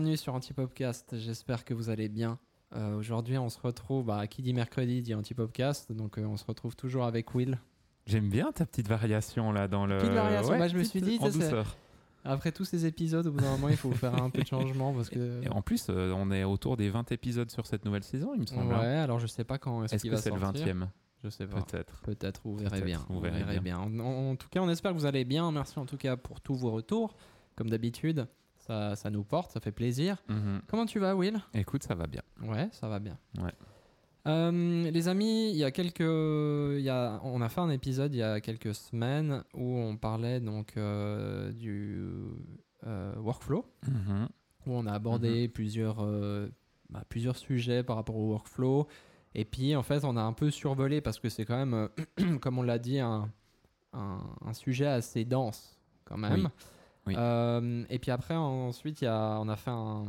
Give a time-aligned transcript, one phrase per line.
[0.00, 1.18] bienvenue sur Antipopcast.
[1.18, 2.38] J'espère que vous allez bien.
[2.74, 6.44] Euh, Aujourd'hui, on se retrouve, bah, qui dit mercredi dit Antipopcast, donc euh, on se
[6.46, 7.58] retrouve toujours avec Will.
[8.06, 9.98] J'aime bien ta petite variation là dans le.
[9.98, 11.76] Petite variation, Ouais, bah, je me suis dit, en douceur.
[12.24, 14.94] Après tous ces épisodes, au bout d'un moment, il faut faire un peu de changement
[14.94, 15.44] parce que.
[15.44, 18.40] Et en plus, euh, on est autour des 20 épisodes sur cette nouvelle saison, il
[18.40, 18.72] me semble.
[18.72, 19.02] Ouais, hein.
[19.02, 20.66] alors je sais pas quand est-ce Est-ce qu'il que va c'est le sortir.
[20.76, 20.86] 20e
[21.22, 21.60] Je sais pas.
[21.60, 22.00] Peut-être.
[22.04, 23.04] Peut-être, vous verrez bien.
[23.10, 23.78] vous verrez bien.
[23.78, 25.52] En, en tout cas, on espère que vous allez bien.
[25.52, 27.14] Merci en tout cas pour tous vos retours.
[27.54, 28.26] Comme d'habitude,
[28.70, 30.22] ça, ça nous porte, ça fait plaisir.
[30.28, 30.60] Mhm.
[30.68, 31.40] Comment tu vas, Will?
[31.54, 32.22] Écoute, ça va bien.
[32.42, 33.18] Ouais, ça va bien.
[33.38, 33.52] Ouais.
[34.28, 36.00] Euh, les amis, il y a quelques,
[36.78, 39.96] il y a, on a fait un épisode il y a quelques semaines où on
[39.96, 41.98] parlait donc euh, du
[42.86, 44.28] euh, workflow, Mhm.
[44.66, 46.48] où on a abordé plusieurs, euh,
[46.90, 48.86] bah, plusieurs sujets par rapport au workflow.
[49.34, 51.88] Et puis en fait, on a un peu survolé parce que c'est quand même,
[52.40, 53.30] comme on l'a dit, un,
[53.94, 56.44] un, un sujet assez dense quand même.
[56.44, 56.66] Oui.
[57.06, 57.14] Oui.
[57.16, 60.04] Euh, et puis après, ensuite, il y a, on a fait un,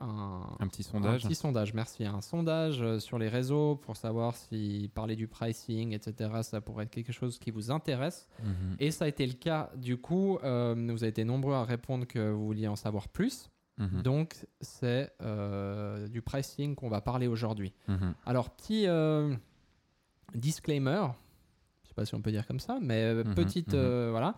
[0.00, 1.24] un, Un petit sondage.
[1.24, 2.04] un petit sondage, merci.
[2.04, 6.84] Un sondage euh, sur les réseaux pour savoir si parler du pricing, etc., ça pourrait
[6.84, 8.28] être quelque chose qui vous intéresse.
[8.42, 8.76] Mhm.
[8.78, 9.70] Et ça a été le cas.
[9.76, 13.50] Du coup, euh, vous avez été nombreux à répondre que vous vouliez en savoir plus.
[13.78, 14.02] Mhm.
[14.02, 17.72] Donc, c'est euh, du pricing qu'on va parler aujourd'hui.
[17.88, 18.14] Mhm.
[18.26, 19.34] Alors, petit euh,
[20.34, 21.06] disclaimer,
[21.84, 24.34] je sais pas si on peut dire comme ça, mais petite, voilà.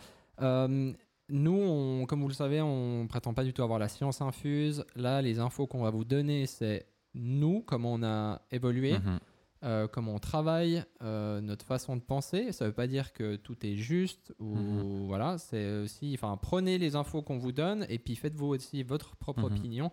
[1.31, 4.85] Nous, on- comme vous le savez, on prétend pas du tout avoir la science infuse.
[4.97, 9.19] Là, les infos qu'on va vous donner, c'est nous, comment on a évolué, Mhm.
[9.65, 12.53] euh, comment on travaille, euh, notre façon de penser.
[12.53, 15.07] Ça veut pas dire que tout est juste ou Mhm.
[15.07, 15.37] voilà.
[15.39, 19.41] C'est aussi, enfin, prenez les infos qu'on vous donne et puis faites-vous aussi votre propre
[19.51, 19.57] Mhm.
[19.57, 19.93] opinion.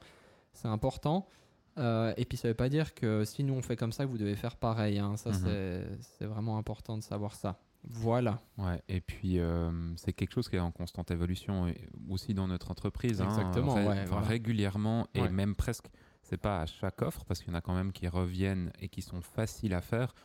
[0.53, 1.27] C'est important.
[1.77, 4.17] Euh, et puis ça veut pas dire que si nous on fait comme ça, vous
[4.17, 4.99] devez faire pareil.
[4.99, 5.17] hein.
[5.17, 5.97] Ça, Mhm.
[5.99, 7.59] c'est vraiment important de savoir ça.
[7.87, 8.41] Voilà.
[8.57, 11.73] Ouais, et puis euh, c'est quelque chose qui est en constante évolution
[12.09, 13.21] aussi dans notre entreprise.
[13.21, 13.25] hein.
[13.25, 14.27] Exactement, Ré- ouais, enfin, voilà.
[14.27, 15.29] Régulièrement et Ouais.
[15.29, 15.85] même presque,
[16.23, 18.89] c'est pas à chaque offre parce qu'il y en a quand même qui reviennent et
[18.89, 20.15] qui sont faciles à faire.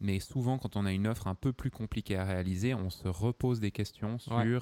[0.00, 3.06] Mais souvent, quand on a une offre un peu plus compliquée à réaliser, on se
[3.06, 4.58] repose des questions sur Ouais.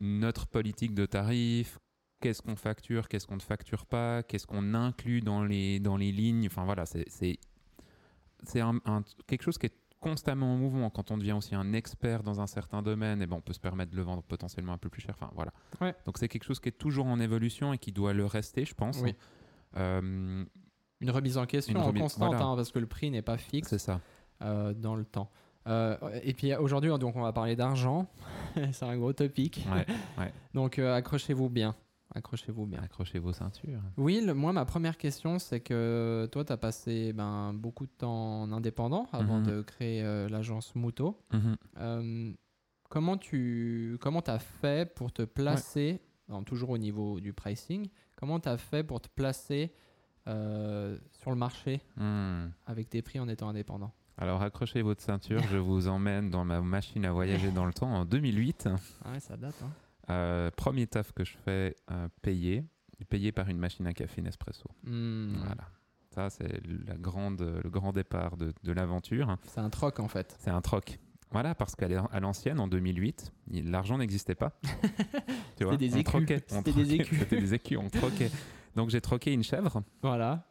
[0.00, 1.78] notre politique de tarifs,
[2.20, 6.12] qu'est-ce qu'on facture, qu'est-ce qu'on ne facture pas, qu'est-ce qu'on inclut dans les, dans les
[6.12, 6.46] lignes.
[6.46, 10.90] Enfin voilà, c'est un- un- quelque chose qui est constamment en mouvement.
[10.90, 13.60] Quand on devient aussi un expert dans un certain domaine, et ben on peut se
[13.60, 15.14] permettre de le vendre potentiellement un peu plus cher.
[15.18, 15.52] Enfin voilà.
[15.80, 15.94] Ouais.
[16.04, 18.74] Donc c'est quelque chose qui est toujours en évolution et qui doit le rester, je
[18.74, 19.00] pense.
[19.02, 19.14] Oui.
[19.76, 20.44] Euh,
[21.00, 22.44] Une remise en question Une remise- constante, voilà.
[22.46, 24.00] hein, parce que le prix n'est pas fixe ça.
[24.42, 25.30] euh, dans le temps.
[25.66, 28.06] Euh, et puis aujourd'hui, donc on va parler d'argent.
[28.72, 29.66] c'est un gros topic.
[30.18, 30.32] Ouais.
[30.54, 31.74] Donc accrochez-vous bien.
[32.16, 32.80] Accrochez-vous bien.
[32.82, 33.80] Accrochez vos ceintures.
[33.98, 38.42] Will, moi, ma première question, c'est que toi, tu as passé ben, beaucoup de temps
[38.42, 39.46] en indépendant avant Mhm.
[39.46, 41.20] de créer euh, l'agence Muto.
[41.32, 41.56] Mhm.
[41.78, 42.32] Euh,
[42.88, 46.00] comment tu comment as fait pour te placer,
[46.30, 49.72] non, toujours au niveau du pricing, comment tu as fait pour te placer
[50.26, 52.46] euh, sur le marché Hmm.
[52.66, 53.92] avec tes prix en étant indépendant?
[54.18, 57.92] Alors accrochez votre ceinture, je vous emmène dans ma machine à voyager dans le temps
[57.92, 58.68] en 2008.
[59.04, 59.54] Ah ouais, ça date.
[59.62, 59.70] Hein.
[60.10, 62.64] Euh, premier taf que je fais euh, payé,
[63.08, 64.68] payé par une machine à café Nespresso.
[64.84, 65.64] Hmm, Voilà.
[66.14, 69.36] Ça, c'est la grande, le grand départ de, de l'aventure.
[69.44, 70.34] C'est un troc en fait.
[70.38, 70.98] C'est un troc.
[71.32, 71.88] Voilà, parce qu'à
[72.20, 74.58] l'ancienne, en 2008, il- l'argent n'existait pas.
[75.56, 76.04] Tu vois, des on écus.
[76.04, 77.18] troquait, C'était des écus.
[77.18, 78.30] C'était des écus, on troquait.
[78.76, 80.46] Donc j'ai troqué une chèvre Voilà,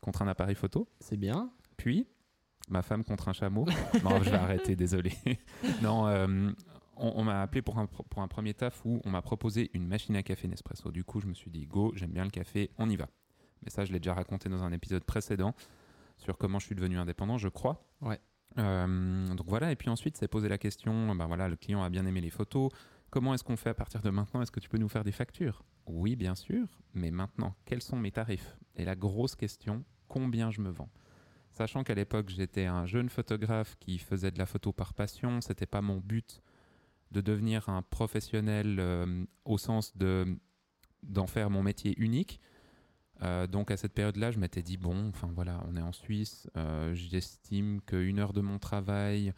[0.00, 1.50] contre un appareil photo, c'est bien.
[1.76, 2.06] puis
[2.70, 3.66] ma femme contre un chameau.
[4.04, 5.12] non, je vais arrêter, désolé.
[5.82, 6.50] non, euh,
[6.98, 9.70] on, on m'a appelé pour un, pro- pour un premier taf où on m'a proposé
[9.74, 10.90] une machine à café Nespresso.
[10.90, 13.08] Du coup, je me suis dit, go, j'aime bien le café, on y va.
[13.62, 15.54] Mais ça, je l'ai déjà raconté dans un épisode précédent
[16.16, 17.84] sur comment je suis devenu indépendant, je crois.
[18.00, 18.20] Ouais.
[18.58, 21.90] Euh, donc voilà, et puis ensuite, c'est posé la question, ben voilà, le client a
[21.90, 22.70] bien aimé les photos.
[23.10, 24.42] Comment est-ce qu'on fait à partir de maintenant?
[24.42, 25.64] Est-ce que tu peux nous faire des factures?
[25.86, 28.56] Oui, bien sûr, mais maintenant, quels sont mes tarifs?
[28.76, 30.90] Et la grosse question, combien je me vends?
[31.50, 35.66] Sachant qu'à l'époque, j'étais un jeune photographe qui faisait de la photo par passion, c'était
[35.66, 36.42] pas mon but
[37.12, 40.38] de devenir un professionnel euh, au sens de
[41.04, 42.40] d'en faire mon métier unique.
[43.22, 46.48] Euh, donc à cette période-là, je m'étais dit bon, enfin voilà, on est en Suisse,
[46.56, 49.32] euh, j'estime qu'une heure de mon travail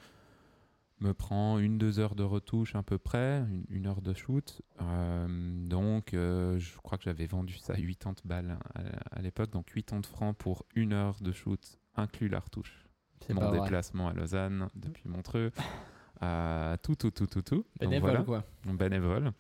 [1.01, 4.61] me prend une deux heures de retouche à peu près, une, une heure de shoot.
[4.83, 5.27] Euh,
[5.67, 8.81] donc je crois que j'avais vendu ça à 80 balles à,
[9.19, 12.91] à l'époque, donc 80 francs pour une heure de shoot inclus la retouche
[13.35, 13.61] mon vrai.
[13.61, 15.53] déplacement à Lausanne depuis Montreux,
[16.23, 17.57] euh, tout, tout, tout, tout, tout.
[17.57, 18.45] Donc Bénévole voilà, quoi.
[18.75, 19.33] bénévole.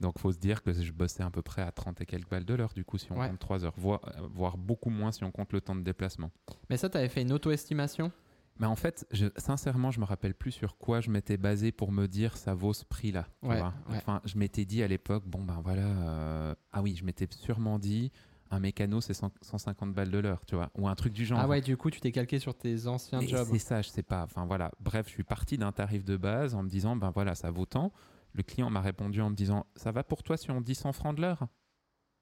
[0.00, 2.44] Donc faut se dire que je bossais à peu près à 30 et quelques balles
[2.44, 3.28] de l'heure, du coup, si on Ouais.
[3.28, 4.00] compte 3 heures, voire,
[4.32, 6.30] voire beaucoup moins si on compte le temps de déplacement.
[6.68, 8.12] Mais ça, tu avais fait une auto-estimation?
[8.58, 11.92] Mais en fait, je, sincèrement, je me rappelle plus sur quoi je m'étais basé pour
[11.92, 13.26] me dire ça vaut ce prix-là.
[13.42, 13.68] Ouais, ouais.
[13.88, 17.78] Enfin, je m'étais dit à l'époque, bon ben voilà, euh, ah oui, je m'étais sûrement
[17.78, 18.12] dit
[18.50, 21.38] un mécano c'est 100 150 balles de l'heure, tu vois, ou un truc du genre.
[21.40, 23.48] Ah ouais, du coup, tu t'es calqué sur tes anciens jobs.
[23.50, 24.22] C'est ça, je sais pas.
[24.22, 27.34] Enfin voilà, bref, je suis parti d'un tarif de base en me disant, ben voilà,
[27.34, 27.92] ça vaut tant.
[28.32, 30.92] Le client m'a répondu en me disant, ça va pour toi si on dit 100
[30.92, 31.46] francs de l'heure?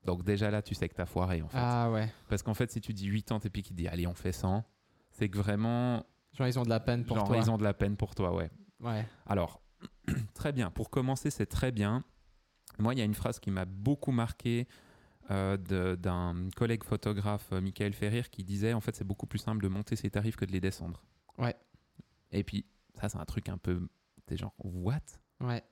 [0.04, 1.58] Donc déjà là, tu sais que t'as foiré en fait.
[1.60, 2.12] Ah ouais.
[2.28, 4.64] Parce qu'en fait, si tu dis 80 et puis qu'il dit, allez, on fait 100,
[5.10, 7.36] c'est que vraiment, Genre, ils ont de la peine pour genre, toi.
[7.38, 8.50] ils ont de la peine pour toi, ouais.
[8.80, 9.06] Ouais.
[9.26, 9.60] Alors,
[10.34, 10.70] très bien.
[10.70, 12.04] Pour commencer, c'est très bien.
[12.78, 14.66] Moi, il y a une phrase qui m'a beaucoup marqué
[15.30, 19.62] euh, d'un collègue photographe, euh, Michael Ferrir, qui disait en fait, c'est beaucoup plus simple
[19.62, 21.02] de monter ses tarifs que de les descendre.
[21.38, 21.54] Ouais.
[22.30, 23.88] Et puis, ça, c'est un truc un peu.
[24.26, 25.00] T'es genre, what?
[25.40, 25.62] Ouais.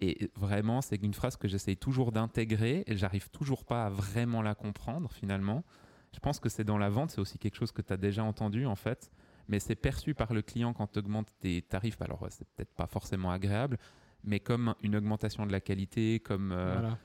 [0.00, 4.42] Et vraiment, c'est une phrase que j'essaye toujours d'intégrer et j'arrive toujours pas à vraiment
[4.42, 5.64] la comprendre finalement.
[6.12, 8.22] Je pense que c'est dans la vente, c'est aussi quelque chose que tu as déjà
[8.22, 9.10] entendu en fait,
[9.48, 12.02] mais c'est perçu par le client quand tu augmentes tes tarifs.
[12.02, 13.78] Alors, c'est peut-être pas forcément agréable,
[14.24, 16.98] mais comme une augmentation de la qualité, comme Voilà.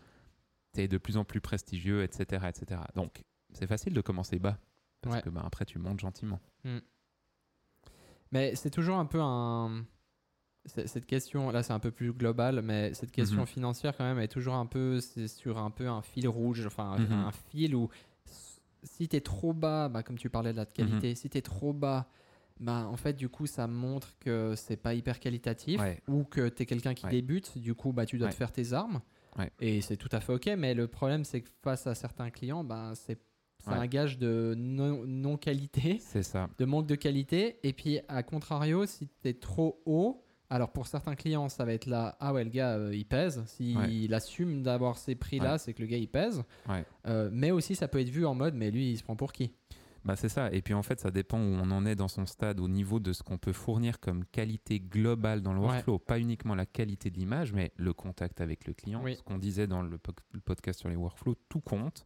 [0.74, 2.46] Tu es de plus en plus prestigieux, etc.
[2.50, 2.82] etc.
[2.96, 3.24] Donc,
[3.54, 4.58] c'est facile de commencer bas
[5.02, 5.22] parce Ouais.
[5.22, 6.40] que bah, après, tu montes gentiment.
[8.32, 9.86] Mais c'est toujours un peu un.
[10.66, 13.46] Cette question, là c'est un peu plus global, mais cette question Mhm.
[13.48, 16.92] financière quand même est toujours un peu c'est sur un peu un fil rouge, enfin
[16.92, 17.12] un- Mhm.
[17.14, 17.90] un fil où
[18.84, 20.72] si tu es trop bas, bah, comme tu parlais de la Mhm.
[20.74, 22.08] qualité, si tu es trop bas,
[22.60, 26.04] bah, en fait du coup ça montre que c'est pas hyper qualitatif Ouais.
[26.08, 27.12] ou que tu es quelqu'un qui Ouais.
[27.12, 29.02] débute, du coup bah, tu dois te faire tes armes.
[29.38, 29.52] Ouais.
[29.60, 32.64] Et c'est tout à fait ok, mais le problème c'est que face à certains clients,
[32.64, 33.20] bah, c'est
[33.68, 33.74] Ouais.
[33.74, 36.50] un gage de non- non-qualité C'est ça.
[36.58, 37.60] de manque de qualité.
[37.64, 41.74] Et puis, à contrario, si tu es trop haut, alors pour certains clients, ça va
[41.74, 43.44] être là, ah ouais, le gars, euh, il pèse.
[43.48, 44.14] S'il Ouais.
[44.14, 46.42] assume d'avoir ces prix-là, c'est que le gars, il pèse.
[47.06, 49.34] Euh, mais aussi, ça peut être vu en mode, mais lui, il se prend pour
[49.34, 49.54] qui?
[50.06, 50.52] Bah c'est ça.
[50.54, 53.00] Et puis en fait, ça dépend où on en est dans son stade au niveau
[53.00, 55.66] de ce qu'on peut fournir comme qualité globale dans le Ouais.
[55.68, 56.00] workflow.
[56.00, 59.02] Pas uniquement la qualité de l'image, mais le contact avec le client.
[59.04, 59.16] Oui.
[59.18, 62.06] Ce qu'on disait dans le, po- le podcast sur les workflows, tout compte.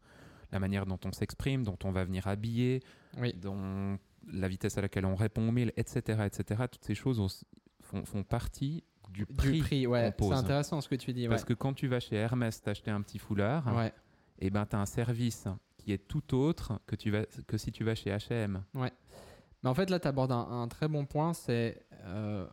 [0.51, 2.81] La manière dont on s'exprime, dont on va venir habiller,
[3.19, 3.34] Oui.
[3.34, 3.98] dont
[4.31, 6.24] la vitesse à laquelle on répond aux mails, etc.
[6.25, 6.63] etc.
[6.72, 7.44] Toutes ces choses os-
[7.81, 9.51] font, font partie du prix.
[9.51, 10.13] Du prix, ouais.
[10.18, 11.24] C'est intéressant ce que tu dis.
[11.24, 11.30] Ouais.
[11.30, 13.94] Parce que quand tu vas chez Hermès t'acheter un petit foulard, Ouais.
[14.40, 15.48] et ben tu as un service
[15.83, 18.63] qui est tout autre que, tu vas, que si tu vas chez H&M.
[18.74, 21.33] Mais en fait, là, tu abordes un, un très bon point.
[21.33, 22.45] C'est euh,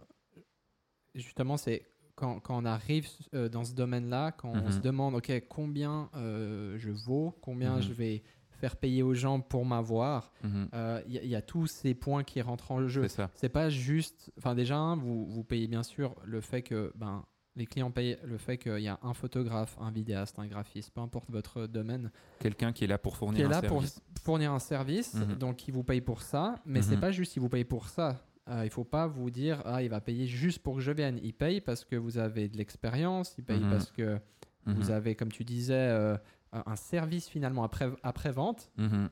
[1.14, 1.82] justement, c'est
[2.14, 4.72] quand, quand on arrive euh, dans ce domaine-là, quand on Mhm.
[4.72, 7.82] se demande, OK, combien euh, je vaux, combien Mhm.
[7.82, 8.22] je vais
[8.60, 10.68] faire payer aux gens pour m'avoir, Mhm.
[11.06, 13.02] Il y, a- il y a tous ces points qui rentrent en jeu.
[13.08, 13.30] C'est ça.
[13.34, 14.30] C'est pas juste.
[14.36, 17.24] Enfin, déjà, vous, vous payez bien sûr le fait que ben,
[17.56, 21.00] les clients payent le fait qu'il y a un photographe, un vidéaste, un graphiste, peu
[21.00, 24.02] importe votre domaine, Quelqu'un qui est là pour fournir qui est un là pour service.
[24.24, 25.34] fournir un service, Mhm.
[25.36, 26.54] donc qui vous paye pour ça.
[26.64, 27.00] Mais c'est Mhm.
[27.00, 28.24] pas juste il vous paye pour ça.
[28.48, 31.18] Euh, il faut pas vous dire ah il va payer juste pour que je vienne.
[31.22, 33.34] Il paye parce que vous avez de l'expérience.
[33.38, 33.70] Il paye Mhm.
[33.70, 34.18] parce que
[34.66, 36.16] vous avez, comme tu disais, euh,
[36.52, 38.70] un un service finalement après après vente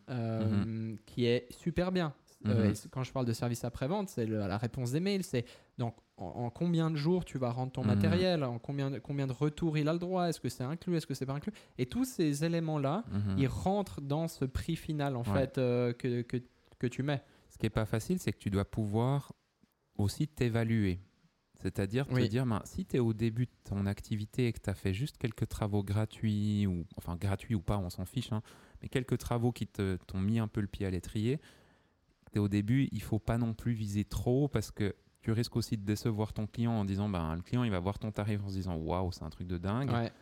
[0.08, 2.12] euh, qui est super bien.
[2.46, 2.70] Euh, Mhm.
[2.70, 5.24] et quand je parle de service après-vente, c'est la réponse des mails.
[5.24, 5.44] C'est
[5.76, 7.86] donc en, en combien de jours tu vas rendre ton Mhm.
[7.88, 10.96] matériel, en combien de, combien de retours il a le droit, est-ce que c'est inclus,
[10.96, 11.52] est-ce que c'est pas inclus?
[11.78, 13.34] Et tous ces éléments-là, Mhm.
[13.38, 15.32] ils rentrent dans ce prix final en Ouais.
[15.40, 16.36] fait euh, que, que,
[16.78, 17.22] que tu mets.
[17.50, 19.32] Ce qui est pas facile, c'est que tu dois pouvoir
[19.96, 21.00] aussi t'évaluer.
[21.60, 24.70] C'est-à-dire te dire, ben, si tu es au début de ton activité et que tu
[24.70, 28.42] as fait juste quelques travaux gratuits, ou enfin gratuits ou pas, on s'en fiche, hein,
[28.80, 31.40] mais quelques travaux qui t'ont mis un peu le pied à l'étrier,
[32.36, 35.84] au début, il faut pas non plus viser trop parce que tu risques aussi de
[35.84, 38.54] décevoir ton client en disant, ben, le client il va voir ton tarif en se
[38.54, 39.90] disant, waouh, c'est un truc de dingue.
[39.90, 40.12] Ouais.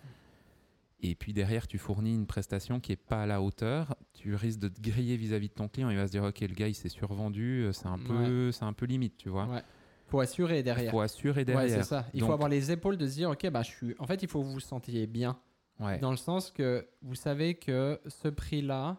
[1.01, 3.95] Et puis derrière, tu fournis une prestation qui est pas à la hauteur.
[4.15, 5.91] Tu risques de te griller vis-à-vis de ton client.
[5.91, 7.65] Il va se dire, ok, le gars, il s'est survendu.
[7.65, 9.47] euh, C'est un peu, c'est un peu limite, tu vois.
[9.47, 9.63] Ouais.
[10.07, 10.91] Faut assurer Il derrière.
[10.91, 11.83] faut assurer Ouais, derrière.
[11.85, 12.07] c'est ça.
[12.15, 13.95] Il Donc- faut avoir les épaules de se dire, ok, bah je suis.
[13.99, 15.39] En fait, il faut que vous vous sentiez bien.
[15.81, 15.99] Ouais.
[15.99, 18.97] Dans le sens que vous savez que ce prix-là,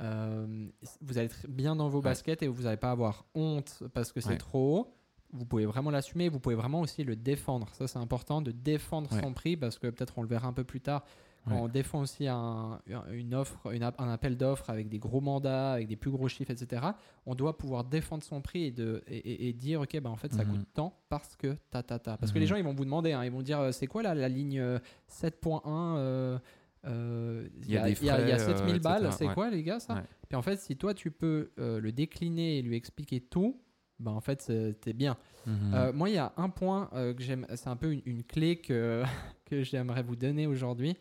[0.00, 0.68] euh,
[1.00, 2.04] vous allez être bien dans vos Ouais.
[2.04, 4.36] baskets et vous n'allez pas avoir honte parce que c'est Ouais.
[4.38, 4.94] trop haut.
[5.34, 7.68] Vous pouvez vraiment l'assumer, vous pouvez vraiment aussi le défendre.
[7.72, 9.20] Ça, c'est important de défendre Ouais.
[9.20, 11.04] son prix parce que peut-être on le verra un peu plus tard.
[11.48, 12.80] Quand on défend aussi un,
[13.10, 16.52] une offre, une un appel d'offres avec des gros mandats, avec des plus gros chiffres,
[16.52, 16.86] etc.,
[17.26, 20.14] on doit pouvoir défendre son prix et, de, et, et- et dire, OK, bah, en
[20.16, 20.50] fait, ça Mhm.
[20.52, 22.16] coûte tant parce que ta, ta, ta.
[22.16, 22.42] Parce que Mhm.
[22.42, 24.28] les gens, ils vont vous demander, hein, ils vont dire, euh, c'est quoi là, la
[24.28, 26.38] ligne euh, 7.1 euh,
[26.86, 29.34] euh, Il y y il y a frais, 7000 euh, balles, c'est Ouais.
[29.34, 29.94] quoi les gars ça?
[29.94, 30.02] Ouais.
[30.28, 33.60] Puis en fait, si toi tu peux euh, le décliner et lui expliquer tout,
[34.00, 35.16] bah en fait t'es bien.
[35.46, 35.74] Mhm.
[35.74, 38.56] Euh, moi, il y a un point que j'aime, c'est un peu une, une clé
[38.56, 39.02] que,
[39.44, 40.96] que j'aimerais vous donner aujourd'hui.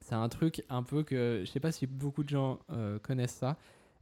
[0.00, 2.58] C'est un truc un peu que je sais pas si beaucoup de gens
[3.02, 3.56] connaissent ça,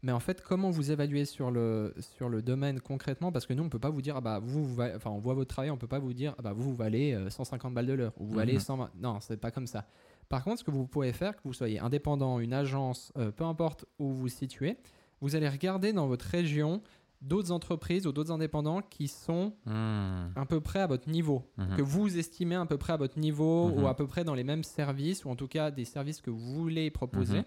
[0.04, 3.30] Mais en fait, comment vous évaluez sur le, sur le domaine concrètement?
[3.30, 5.34] Parce que nous, on peut pas vous dire, ah bah, vous, vous enfin, on voit
[5.34, 7.86] votre travail, on peut pas vous dire, ah bah, vous, vous valez euh, 150 balles
[7.86, 8.58] de l'heure, ou vous valez Mhm.
[8.60, 8.90] 120.
[9.00, 9.86] Non, c'est pas comme ça.
[10.32, 13.44] Par contre, ce que vous pouvez faire, que vous soyez indépendant, une agence, euh, peu
[13.44, 14.78] importe où vous vous situez,
[15.20, 16.80] vous allez regarder dans votre région
[17.20, 20.30] d'autres entreprises ou d'autres indépendants qui sont Hmm.
[20.34, 21.76] à peu près à votre niveau, Mhm.
[21.76, 23.82] que vous estimez à peu près à votre niveau Mhm.
[23.82, 26.30] ou à peu près dans les mêmes services, ou en tout cas des services que
[26.30, 27.40] vous voulez proposer.
[27.40, 27.44] Mhm.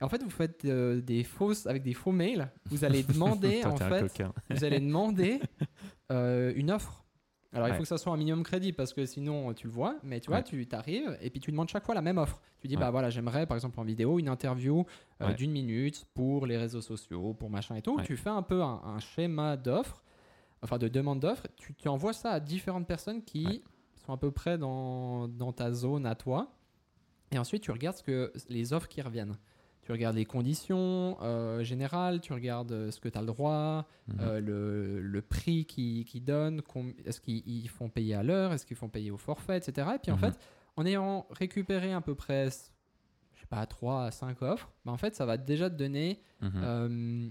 [0.00, 3.02] Et en fait, vous faites euh, des fausses, avec des faux mails, vous allez
[3.44, 4.12] demander, en fait,
[4.50, 5.40] vous allez demander
[6.10, 7.04] euh, une offre.
[7.52, 9.96] Alors, il faut que ça soit un minimum crédit parce que sinon, tu le vois.
[10.02, 10.42] Mais tu vois, Ouais.
[10.44, 12.40] tu t'arrives et puis tu demandes chaque fois la même offre.
[12.60, 12.80] Tu dis, Ouais.
[12.80, 14.84] bah voilà, j'aimerais par exemple en vidéo une interview
[15.22, 17.98] euh, d'une minute pour les réseaux sociaux, pour machin et tout.
[18.02, 20.02] Tu fais un peu un, un schéma d'offres,
[20.62, 21.46] enfin de demande d'offres.
[21.56, 23.62] Tu, tu envoies ça à différentes personnes qui
[23.94, 26.52] sont à peu près dans, dans ta zone à toi.
[27.32, 29.36] Et ensuite, tu regardes ce que, les offres qui reviennent.
[29.88, 33.86] Tu regardes les conditions euh, générales, tu regardes euh, ce que tu as le droit,
[34.08, 34.16] Mhm.
[34.20, 36.60] euh, le, le prix qu'ils qu'ils donnent,
[37.06, 39.88] est-ce qu'ils ils font payer à l'heure, est-ce qu'ils font payer au forfait, etc.
[39.94, 40.20] Et puis en Mhm.
[40.20, 40.38] fait,
[40.76, 42.50] en ayant récupéré à peu près,
[43.34, 46.20] je sais pas, 3 à 5 offres, bah, en fait, ça va déjà te donner
[46.42, 46.50] Mhm.
[46.56, 47.28] euh,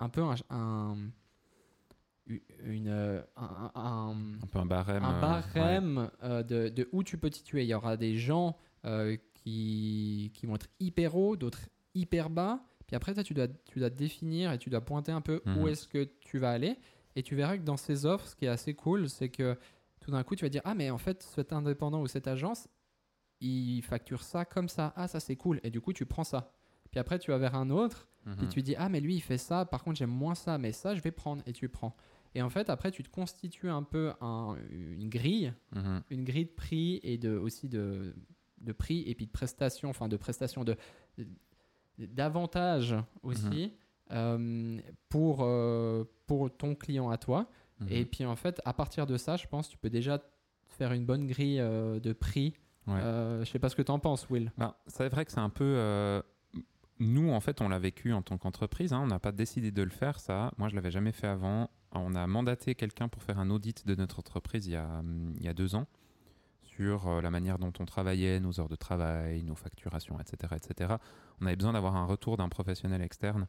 [0.00, 0.96] un peu un, un-
[2.26, 4.10] une, euh, un- un-
[4.42, 5.04] un peu un barème.
[5.04, 5.20] un
[6.24, 7.62] euh, de, de où tu peux te situer.
[7.62, 9.16] Il y aura des gens euh,
[9.48, 11.60] qui, qui vont être hyper hauts, d'autres
[11.94, 12.64] hyper bas.
[12.86, 15.68] Puis après, tu dois, tu dois définir et tu dois pointer un peu où Mhm.
[15.68, 16.76] est-ce que tu vas aller.
[17.16, 19.56] Et tu verras que dans ces offres, ce qui est assez cool, c'est que
[20.00, 22.68] tout d'un coup, tu vas dire Ah, mais en fait, cet indépendant ou cette agence,
[23.40, 24.92] il facture ça comme ça.
[24.96, 25.60] Ah, ça, c'est cool.
[25.64, 26.52] Et du coup, tu prends ça.
[26.90, 28.08] Puis après, tu vas vers un autre.
[28.26, 28.32] ouais.
[28.36, 28.52] Puis Mhm.
[28.52, 30.94] tu dis, ah, mais lui, il fait ça, par contre, j'aime moins ça, mais ça,
[30.94, 31.96] je vais prendre, et tu prends.
[32.34, 36.02] Et en fait, après, tu te constitues un peu un- une grille, Mhm.
[36.10, 38.14] une grille de prix et de, aussi de,
[38.60, 40.76] de prix et puis de prestations, enfin de prestations, de,
[41.98, 43.74] d'avantages aussi
[44.12, 47.50] euh, pour, euh, pour ton client à toi.
[47.80, 47.88] Mhm.
[47.90, 50.22] Et puis en fait, à partir de ça, je pense, tu peux déjà
[50.68, 52.54] faire une bonne grille euh, de prix.
[52.86, 53.00] Ouais.
[53.00, 54.50] Je sais pas ce que tu en penses, Will.
[54.56, 56.22] Ben, c'est vrai que c'est un peu.
[57.00, 58.92] Nous, en fait, on l'a vécu en tant qu'entreprise.
[58.92, 60.50] hein, on n'a pas décidé de le faire, ça.
[60.56, 61.70] Moi, je l'avais jamais fait avant.
[61.92, 65.32] On a mandaté quelqu'un pour faire un audit de notre entreprise il y a, hum,
[65.36, 65.86] il y a deux ans
[66.78, 70.54] sur euh, la manière dont on travaillait, nos heures de travail, nos facturations, etc.
[70.56, 70.94] etc.
[71.40, 73.46] On avait besoin d'avoir un retour d'un professionnel externe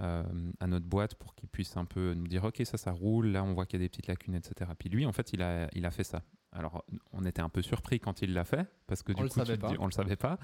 [0.00, 0.22] euh,
[0.60, 3.44] à notre boîte pour qu'il puisse un peu nous dire ok ça ça roule là
[3.44, 5.68] on voit qu'il y a des petites lacunes etc puis lui en fait il a
[5.72, 9.04] il a fait ça alors on était un peu surpris quand il l'a fait parce
[9.04, 10.36] que du le coup dis- on le savait pas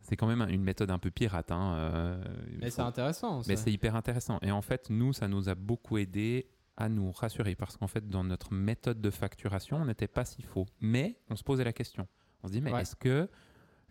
[0.00, 2.24] c'est quand même une méthode un peu pirate hein, euh,
[2.58, 3.42] Mais faut- c'est intéressant.
[3.46, 3.62] mais ça.
[3.64, 4.38] c'est hyper intéressant.
[4.42, 8.08] Et en fait, nous, ça nous a beaucoup aidé à nous rassurer parce qu'en fait,
[8.08, 10.66] dans notre méthode de facturation, on n'était pas si faux.
[10.80, 12.06] Mais on se posait la question.
[12.42, 12.82] On se dit, mais Ouais.
[12.82, 13.28] est-ce que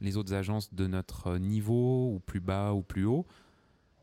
[0.02, 3.26] les autres agences de notre niveau, ou plus bas ou plus haut,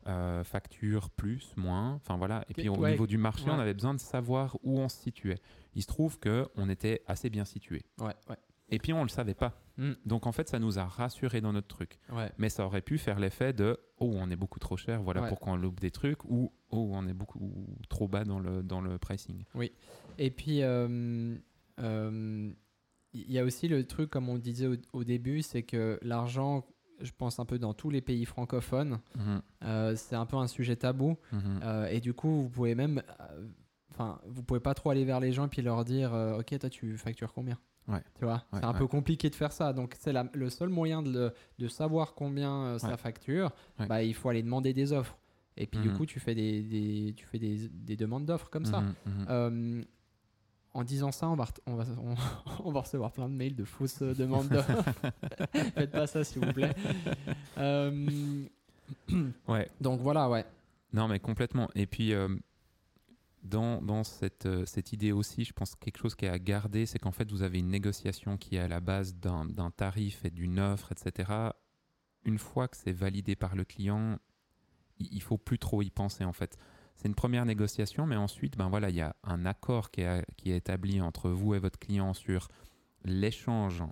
[0.07, 1.93] euh, facturent plus, moins?
[1.93, 2.43] Enfin voilà.
[2.49, 2.91] Et puis au Ouais.
[2.91, 3.51] niveau du marché, Ouais.
[3.55, 5.39] on avait besoin de savoir où on se situait.
[5.75, 7.83] Il se trouve qu'on était assez bien situé.
[7.99, 8.37] Ouais, ouais.
[8.73, 9.53] Et puis on ne le savait pas.
[9.77, 9.91] Mm.
[10.05, 12.31] Donc en fait, ça nous a rassurés dans notre truc ouais.
[12.37, 15.29] mais ça aurait pu faire l'effet de oh on est beaucoup trop cher voilà Ouais.
[15.29, 17.39] pourquoi on loupe des trucs ou oh on est beaucoup
[17.89, 19.43] trop bas dans le dans le pricing
[20.19, 21.35] Et puis, euh,
[21.79, 22.51] euh,
[23.13, 26.65] il y a aussi le truc, comme on disait au, au début, c'est que l'argent,
[27.01, 30.47] je pense un peu dans tous les pays francophones, Mhm, euh, c'est un peu un
[30.47, 31.17] sujet tabou.
[31.31, 31.59] mhm.
[31.63, 33.01] Euh, et du coup, vous pouvez même,
[33.93, 36.57] enfin, vous pouvez pas trop aller vers les gens et puis leur dire, euh, ok,
[36.59, 37.57] toi, tu factures combien
[37.87, 38.01] Ouais.
[38.17, 38.77] Tu vois, Ouais, c'est un ouais.
[38.79, 39.73] peu compliqué de faire ça.
[39.73, 43.51] Donc, c'est la- le seul moyen de, le- de savoir combien euh, ça facture.
[43.77, 45.17] Bah, il faut aller demander des offres.
[45.57, 45.97] Et puis, du Mhm.
[45.97, 48.79] coup, tu fais des, des- tu fais des, des demandes d'offres comme ça.
[48.81, 49.25] Mhm, mhm.
[49.29, 49.81] Euh,
[50.73, 52.15] en disant ça, on va, ret- on, va, on,
[52.67, 54.81] on va recevoir plein de mails de fausses demandes d'offres.
[55.75, 56.73] Faites pas ça, s'il vous plaît.
[57.57, 58.45] Euh,
[59.47, 60.45] ouais donc voilà, ouais.
[60.93, 62.13] non mais complètement et puis
[63.43, 63.81] dans,
[64.45, 67.11] euh, cette idée aussi, je pense que quelque chose qui est à garder, c'est qu'en
[67.11, 70.91] fait, vous avez une négociation qui est à la base d'un tarif et d'une offre,
[70.91, 71.31] etc.
[72.25, 74.17] Une fois que c'est validé par le client,
[74.99, 76.57] il il faut plus trop y penser, en fait.
[76.95, 80.25] C'est une première négociation, mais ensuite, ben voilà, il y a un accord qui est,
[80.37, 82.47] qui est établi entre vous et votre client sur
[83.03, 83.83] l'échange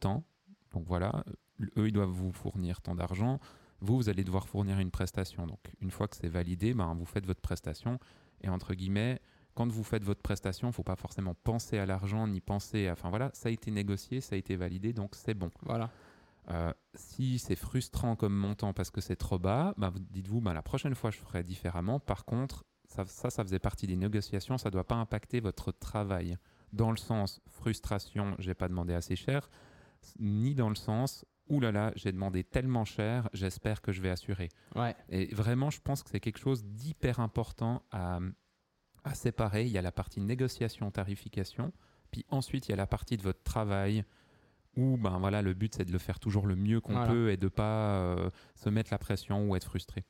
[0.00, 0.24] temps.
[0.72, 1.24] Donc voilà,
[1.76, 3.40] eux, ils doivent vous fournir tant d'argent.
[3.80, 5.46] Vous, vous allez devoir fournir une prestation.
[5.46, 7.98] Donc, une fois que c'est validé, ben, vous faites votre prestation.
[8.42, 9.20] Et entre guillemets,
[9.54, 12.88] quand vous faites votre prestation, il ne faut pas forcément penser à l'argent ni penser
[12.88, 12.92] à.
[12.92, 15.50] Enfin voilà, ça a été négocié, ça a été validé, donc c'est bon.
[15.62, 15.90] Voilà.
[16.50, 20.54] Euh, si c'est frustrant comme montant parce que c'est trop bas, bah, vous- dites-vous, bah,
[20.54, 22.00] la prochaine fois, je ferai différemment.
[22.00, 25.72] Par contre, ça, ça, ça faisait partie des négociations, ça ne doit pas impacter votre
[25.72, 26.38] travail.
[26.72, 29.50] Dans le sens frustration, j'ai pas demandé assez cher,
[30.18, 34.10] ni dans le sens Ouh là là, j'ai demandé tellement cher, j'espère que je vais
[34.10, 34.48] assurer.
[34.74, 34.94] Ouais.
[35.08, 38.18] Et vraiment, je pense que c'est quelque chose d'hyper important à,
[39.04, 39.64] à séparer.
[39.64, 41.72] Il y a la partie négociation, tarification,
[42.10, 44.04] puis ensuite il y a la partie de votre travail
[44.76, 47.08] où ben voilà, le but c'est de le faire toujours le mieux qu'on Voilà.
[47.10, 50.04] peut et de pas euh, se mettre la pression ou être frustré.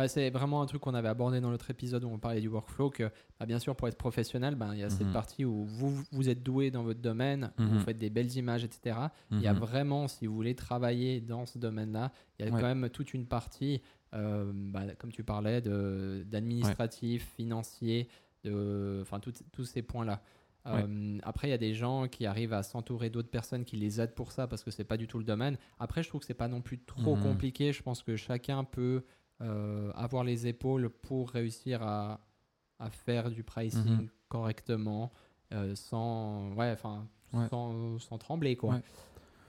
[0.00, 2.48] Bah, c'est vraiment un truc qu'on avait abordé dans l'autre épisode où on parlait du
[2.48, 5.12] workflow que bah, bien sûr pour être professionnel ben, il y a cette Mhm.
[5.12, 7.66] partie où vous, vous êtes doué dans votre domaine Mhm.
[7.68, 8.96] vous faites des belles images etc
[9.30, 9.58] il y a Mhm.
[9.58, 12.58] vraiment si vous voulez travailler dans ce domaine là il y a Ouais.
[12.62, 13.82] quand même toute une partie
[14.14, 18.08] euh, bah, comme tu parlais d'administratif financier
[18.46, 19.20] enfin
[19.52, 20.22] tous ces points là
[20.66, 20.84] Ouais.
[21.22, 24.14] après, il y a des gens qui arrivent à s'entourer d'autres personnes qui les aident
[24.14, 25.56] pour ça parce que c'est pas du tout le domaine.
[25.78, 27.22] Après, je trouve que c'est pas non plus trop Mhm.
[27.22, 27.72] compliqué.
[27.72, 29.02] Je pense que chacun peut
[29.40, 32.20] euh, avoir les épaules pour réussir à,
[32.78, 34.08] à faire du pricing Mhm.
[34.28, 35.10] correctement
[35.52, 37.48] euh, sans, ouais, enfin, Ouais.
[37.48, 38.56] sans, sans trembler.
[38.56, 38.74] Quoi.
[38.74, 38.82] Ouais.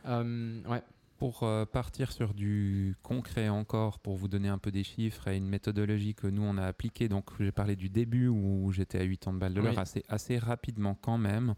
[0.05, 0.81] Euh, ouais.
[1.17, 5.37] Pour euh, partir sur du concret encore, pour vous donner un peu des chiffres et
[5.37, 9.05] une méthodologie que nous on a appliquée, donc j'ai parlé du début où j'étais à
[9.07, 9.79] 80 balles de l'heure, Oui.
[9.79, 11.53] assez, assez rapidement quand même.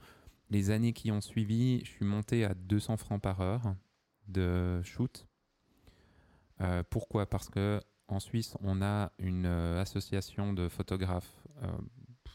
[0.50, 3.76] Les années qui ont suivi, je suis monté à 200 francs par heure
[4.28, 5.26] de shoot.
[6.62, 7.26] Euh, pourquoi?
[7.26, 7.80] Parce que
[8.14, 11.68] en Suisse, on a une euh, association de photographes euh,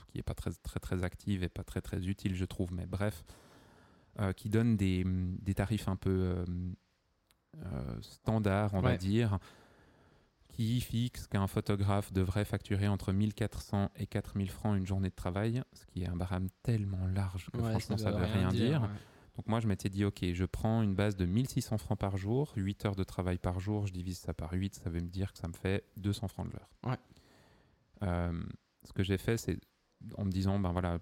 [0.08, 2.86] qui n'est pas très, très très active et pas très très utile, je trouve, mais
[2.86, 3.24] bref,
[4.20, 6.44] euh, qui donne des, des tarifs un peu
[8.00, 9.38] standards, on va dire,
[10.48, 15.62] qui fixe qu'un photographe devrait facturer entre 1400 et 4000 francs une journée de travail,
[15.72, 18.82] ce qui est un barème tellement large que Ouais, franchement ça veut veut rien dire.
[18.82, 18.88] ouais.
[19.38, 22.52] Donc moi, je m'étais dit, OK, je prends une base de 1600 francs par jour,
[22.56, 25.32] 8 heures de travail par jour, je divise ça par 8, ça veut me dire
[25.32, 26.68] que ça me fait 200 francs de l'heure.
[26.82, 26.98] Ouais.
[28.02, 28.42] Euh,
[28.82, 29.60] ce que j'ai fait, c'est
[30.16, 30.98] en me disant, ben voilà,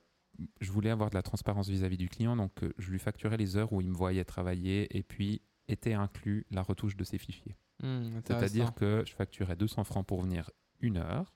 [0.60, 3.56] je voulais avoir de la transparence vis-à-vis du client, donc euh, je lui facturais les
[3.56, 7.56] heures où il me voyait travailler et puis était inclus la retouche de ses fichiers.
[7.82, 10.50] Hmm, C'est-à-dire que je facturais 200 francs pour venir
[10.80, 11.32] une heure,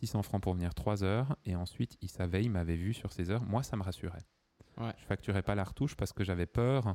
[0.00, 3.30] 600 francs pour venir trois heures, et ensuite il savait, il m'avait vu sur ces
[3.30, 3.44] heures.
[3.44, 4.26] Moi, ça me rassurait.
[4.80, 4.92] Ouais.
[4.98, 6.94] Je facturais pas la retouche parce que j'avais peur.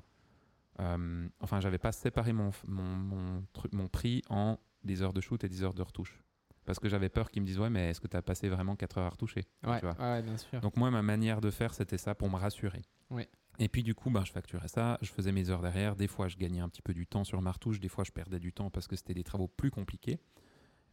[0.79, 5.21] euh, enfin, j'avais pas séparé mon, mon, mon, tru- mon prix en des heures de
[5.21, 6.19] shoot et des heures de retouche.
[6.65, 8.75] Parce que j'avais peur qu'ils me disent Ouais, mais est-ce que tu as passé vraiment
[8.75, 9.95] 4 heures à retoucher Ouais, tu vois.
[9.99, 10.61] ouais, bien sûr.
[10.61, 12.81] donc moi, ma manière de faire, c'était ça pour me rassurer.
[13.09, 13.29] Ouais.
[13.59, 15.95] Et puis du coup, ben, je facturais ça, je faisais mes heures derrière.
[15.95, 18.11] Des fois, je gagnais un petit peu du temps sur ma retouche, des fois, je
[18.11, 20.19] perdais du temps parce que c'était des travaux plus compliqués.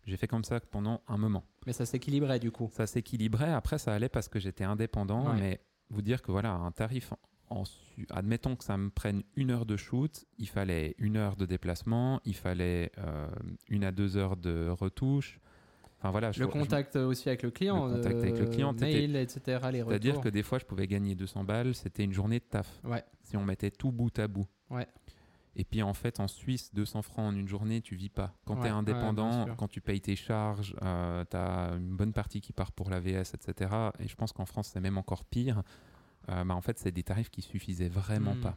[0.05, 1.45] J'ai fait comme ça pendant un moment.
[1.67, 2.69] Mais ça s'équilibrait du coup.
[2.73, 5.41] Ça s'équilibrait, après ça allait parce que j'étais indépendant, Ouais.
[5.41, 7.13] mais vous dire que voilà, un tarif,
[7.49, 11.37] en su- admettons que ça me prenne une heure de shoot, il fallait une heure
[11.37, 13.29] de déplacement, il fallait euh,
[13.69, 15.41] une à deux heures de retouche.
[15.99, 17.87] Enfin voilà, je- Le je- contact aussi avec le client.
[17.87, 19.59] Le contact avec le euh, client, mail, etc.
[19.61, 22.81] C'est-à-dire que des fois, je pouvais gagner 200 balles, c'était une journée de taf.
[22.85, 23.05] Ouais.
[23.23, 24.47] Si on mettait tout bout à bout.
[24.71, 24.87] Ouais.
[25.57, 28.35] Et puis en fait, en Suisse, 200 francs en une journée, tu vis pas.
[28.47, 32.13] Quand tu Ouais, es ouais, indépendant, quand tu payes tes charges, tu as une bonne
[32.13, 33.75] partie qui part pour l'AVS, etc.
[33.99, 35.63] Et je pense qu'en France, c'est même encore pire.
[36.29, 38.41] Euh, bah, en fait, c'est des tarifs qui suffisaient vraiment Mm.
[38.41, 38.57] pas.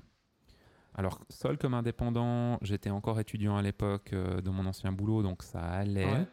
[0.95, 5.41] Alors, seul comme indépendant, j'étais encore étudiant à l'époque euh, de mon ancien boulot, donc
[5.41, 6.06] ça allait.
[6.06, 6.27] Ouais.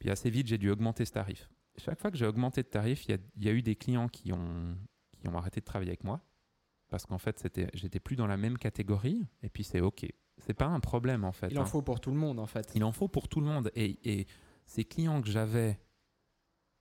[0.00, 1.48] Puis assez vite, j'ai dû augmenter ce tarif.
[1.76, 4.32] Chaque fois que j'ai augmenté de tarif, il y y, a eu des clients qui
[4.32, 4.76] ont,
[5.12, 6.20] qui ont arrêté de travailler avec moi
[6.94, 9.26] parce qu'en fait, c'était, j'étais plus dans la même catégorie.
[9.42, 10.06] Et puis c'est OK.
[10.38, 11.48] C'est pas un problème en fait.
[11.50, 11.64] Il en hein.
[11.64, 12.70] faut pour tout le monde en fait.
[12.76, 13.72] Il en faut pour tout le monde.
[13.74, 14.28] Et, et
[14.64, 15.80] ces clients que j'avais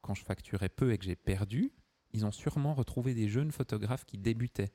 [0.01, 1.71] quand je facturais peu et que j'ai perdu,
[2.11, 4.71] ils ont sûrement retrouvé des jeunes photographes qui débutaient,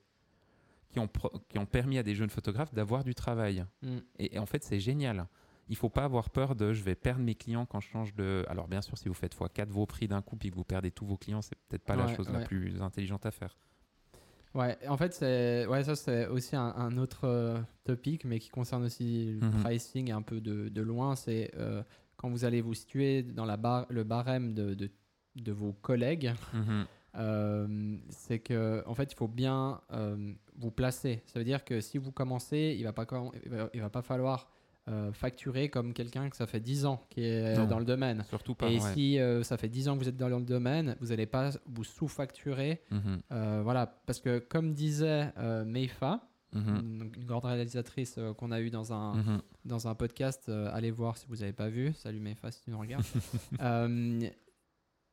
[0.89, 3.65] qui ont, pro- qui ont permis à des jeunes photographes d'avoir du travail.
[3.83, 3.99] Hmm.
[4.19, 5.29] Et, et en fait, c'est génial.
[5.69, 8.45] Il faut pas avoir peur de je vais perdre mes clients quand je change de.
[8.49, 10.91] Alors, bien sûr, si vous faites x4 vos prix d'un coup puis que vous perdez
[10.91, 13.57] tous vos clients, c'est peut-être pas la Ouais, chose la plus intelligente à faire.
[14.55, 18.49] Ouais, en fait, c'est ouais, ça c'est aussi un, un autre euh, topic, mais qui
[18.51, 19.63] concerne aussi le Mhm.
[19.63, 21.15] pricing un peu de, de loin.
[21.17, 21.83] C'est euh,
[22.17, 24.91] quand vous allez vous situer dans la bar, le barème de, de,
[25.37, 26.33] de vos collègues,
[27.17, 29.81] euh, c'est que en fait, il faut bien
[30.57, 31.23] vous placer.
[31.27, 33.07] Ça veut dire que si vous commencez, il va pas
[33.45, 34.51] il va, il va pas falloir
[34.89, 37.67] euh, facturer comme quelqu'un que ça fait 10 ans qui est Non.
[37.67, 38.25] dans le domaine.
[38.29, 38.69] Surtout pas.
[38.71, 38.93] Et ouais.
[38.95, 41.51] si euh, ça fait 10 ans que vous êtes dans le domaine, vous n'allez pas
[41.67, 46.21] vous sous-facturer Mhm, euh, voilà, parce que comme disait euh, Meifa,
[46.55, 49.43] mhm, une grande réalisatrice euh, qu'on a eue dans un, mhm.
[49.67, 51.93] dans un podcast, euh, allez voir si vous n'avez pas vu.
[51.95, 53.05] Salut Meifa si tu nous regardes.
[53.61, 54.21] Euh,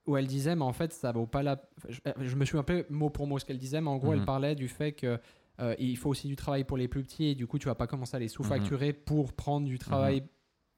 [0.07, 1.59] où elle disait, mais en fait, ça vaut pas la.
[1.89, 3.97] Je, euh, je me suis un peu mot pour mot ce qu'elle disait, mais en
[3.97, 5.19] gros, elle parlait du fait que.
[5.59, 7.75] Euh, il faut aussi du travail pour les plus petits et du coup tu vas
[7.75, 8.99] pas commencer à les sous-facturer Mhm.
[9.05, 10.23] pour prendre du travail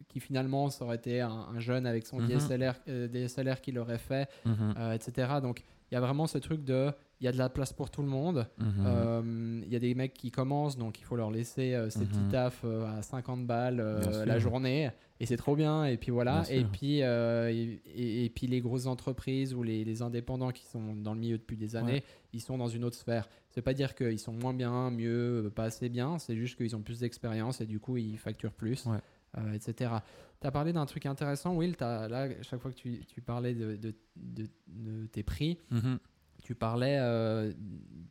[0.07, 2.27] qui finalement ça aurait été un, un jeune avec son Mhm.
[2.27, 4.75] DSLR, euh, DSLR qui l'aurait fait, Mhm.
[4.77, 5.39] euh, etc.
[5.41, 7.89] Donc il y a vraiment ce truc de il y a de la place pour
[7.89, 8.47] tout le monde.
[8.59, 8.73] Mhm.
[8.85, 11.99] Euh, Il y a des mecs qui commencent, donc il faut leur laisser euh, ces
[12.01, 12.07] Mhm.
[12.07, 13.77] petits tafs euh, à 50 balles
[14.25, 15.85] la journée, et c'est trop bien.
[15.85, 16.41] Et puis voilà.
[16.43, 16.69] Bien Et sûr.
[16.71, 21.13] puis, et, et- et puis les grosses entreprises ou les, les indépendants qui sont dans
[21.13, 22.03] le milieu depuis des années, Ouais.
[22.33, 23.27] ils sont dans une autre sphère.
[23.49, 26.81] C'est pas dire qu'ils sont moins bien, mieux, pas assez bien, c'est juste qu'ils ont
[26.81, 28.99] plus d'expérience et du coup ils facturent plus, Ouais.
[29.39, 29.91] euh, etc.
[30.39, 31.75] Tu as parlé d'un truc intéressant, Will.
[31.75, 35.97] t'as- là, chaque fois que tu, tu parlais de, de- de- de tes prix, Mhm.
[36.47, 37.51] Tu parlais euh,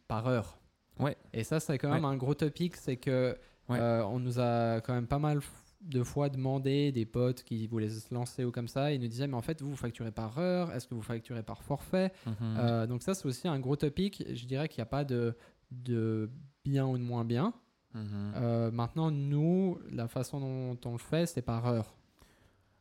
[0.09, 0.59] par heure.
[1.01, 1.17] Ouais.
[1.33, 3.35] Et ça, c'est quand même un gros topic, c'est que
[3.69, 3.81] Ouais.
[3.81, 5.41] euh, on nous a quand même pas mal
[5.81, 9.27] de fois demandé des potes qui voulaient se lancer ou comme ça, ils nous disaient
[9.27, 12.13] mais en fait vous vous facturez par heure, est-ce que vous facturez par forfait?
[12.27, 12.35] Mhm.
[12.59, 14.23] Euh, Donc ça c'est aussi un gros topic.
[14.33, 15.35] Je dirais qu'il n'y a pas de,
[15.73, 16.31] de
[16.65, 17.55] bien ou de moins bien.
[17.95, 18.71] Mhm.
[18.73, 21.97] Maintenant nous, la façon dont on le fait, c'est par heure.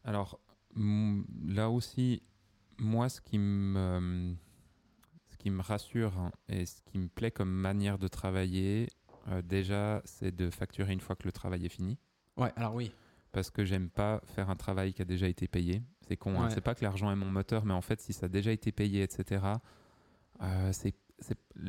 [0.03, 0.39] Alors,
[1.47, 2.21] là aussi,
[2.77, 4.35] moi, ce qui me,
[5.45, 8.87] qui me rassure hein, et ce qui me plaît comme manière de travailler,
[9.27, 11.99] euh, déjà, c'est de facturer une fois que le travail est fini.
[12.35, 12.91] Ouais, alors oui.
[13.31, 15.83] Parce que j'aime pas faire un travail qui a déjà été payé.
[16.07, 16.45] C'est con, hein.
[16.45, 16.49] Ouais.
[16.49, 18.71] c'est pas que l'argent est mon moteur, mais en fait, si ça a déjà été
[18.71, 19.45] payé, etc.,
[20.41, 20.95] euh, c'est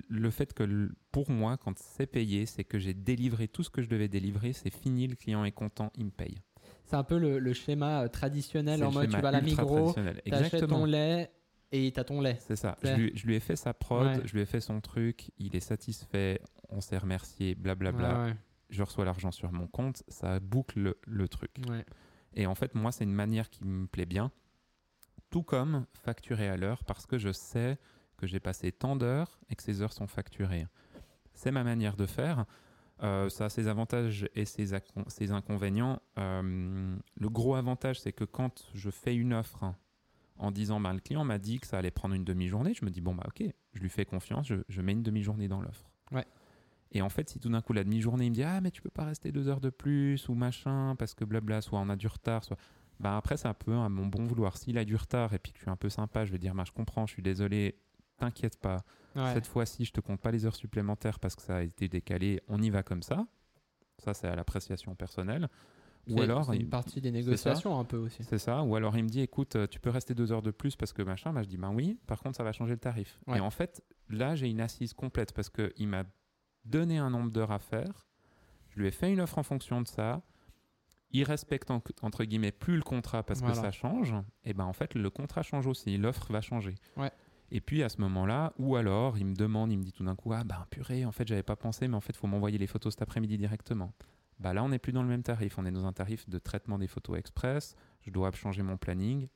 [0.09, 3.83] le fait que pour moi, quand c'est payé, c'est que j'ai délivré tout ce que
[3.83, 6.39] je devais délivrer, c'est fini, le client est content, il me paye.
[6.87, 9.93] C'est un peu le, le schéma euh, traditionnel en mode tu vas à la Migros,
[9.93, 10.79] t'achètes Exactement.
[10.79, 11.31] ton lait
[11.73, 12.39] et t'as ton lait.
[12.41, 12.77] C'est ça.
[12.83, 14.21] Je lui, je lui ai fait sa prod, Ouais.
[14.25, 18.27] je lui ai fait son truc, il est satisfait, on s'est remercié, blablabla.
[18.27, 18.37] Ouais,
[18.71, 21.57] Je reçois l'argent sur mon compte, ça boucle le, le truc.
[22.35, 24.31] Et en fait, moi, c'est une manière qui me plaît bien.
[25.31, 27.79] Tout comme facturer à l'heure parce que je sais
[28.17, 30.67] que j'ai passé tant d'heures et que ces heures sont facturées.
[31.35, 32.47] C'est ma manière de faire.
[33.03, 34.73] Euh, ça a ses avantages et ses,
[35.31, 36.01] inconvénients.
[36.19, 39.75] Euh, le gros avantage, c'est que quand je fais une offre
[40.39, 42.91] en disant bah, le client m'a dit que ça allait prendre une demi-journée, je me
[42.91, 45.91] dis bon, bah ok, je lui fais confiance, je, je mets une demi-journée dans l'offre.
[46.13, 46.27] Ouais.
[46.93, 48.81] Et en fait, si tout d'un coup la demi-journée il me dit ah mais tu
[48.81, 51.97] peux pas rester deux heures de plus ou machin parce que blabla, soit on a
[51.97, 52.57] du retard, soit
[53.01, 54.57] bah après c'est un peu à mon bon vouloir.
[54.57, 56.55] S'il a du retard et puis que je suis un peu sympa, je vais dire
[56.55, 57.79] bah je comprends, je suis désolé,
[58.17, 58.85] t'inquiète pas.
[59.15, 59.35] Ouais.
[59.35, 62.41] Cette fois-ci, je te compte pas les heures supplémentaires parce que ça a été décalé.
[62.49, 63.27] On y va comme ça.
[63.99, 65.49] Ça c'est à l'appréciation personnelle.
[66.09, 68.23] Ou C'est- alors c'est il- une partie des négociations un peu aussi.
[68.25, 68.63] c'est ça.
[68.63, 70.93] Ou alors il me dit, écoute, euh, tu peux rester deux heures de plus parce
[70.93, 71.33] que machin.
[71.33, 71.99] Bah, je dis, ben oui.
[72.07, 73.19] Par contre, ça va changer le tarif.
[73.27, 73.39] Ouais.
[73.39, 76.05] Et en fait, là, j'ai une assise complète parce qu'il m'a
[76.65, 78.07] donné un nombre d'heures à faire.
[78.71, 80.23] Je lui ai fait une offre en fonction de ça.
[81.13, 83.55] Il respecte en- entre guillemets plus le contrat parce Voilà.
[83.55, 84.15] que ça change.
[84.45, 85.97] Et ben en fait, le contrat change aussi.
[85.97, 86.75] L'offre va changer.
[86.97, 87.11] Ouais.
[87.53, 90.17] Et puis à ce moment-là, ou alors il me demande, il me dit tout d'un
[90.17, 92.59] coup, ah ben purée, en fait, j'avais pas pensé, mais en fait, il faut m'envoyer
[92.59, 93.93] les photos cet après-midi directement.
[94.39, 95.59] Bah là, on n'est plus dans le même tarif.
[95.59, 97.75] On est dans un tarif de traitement des photos express.
[98.03, 99.29] Je dois changer mon planning,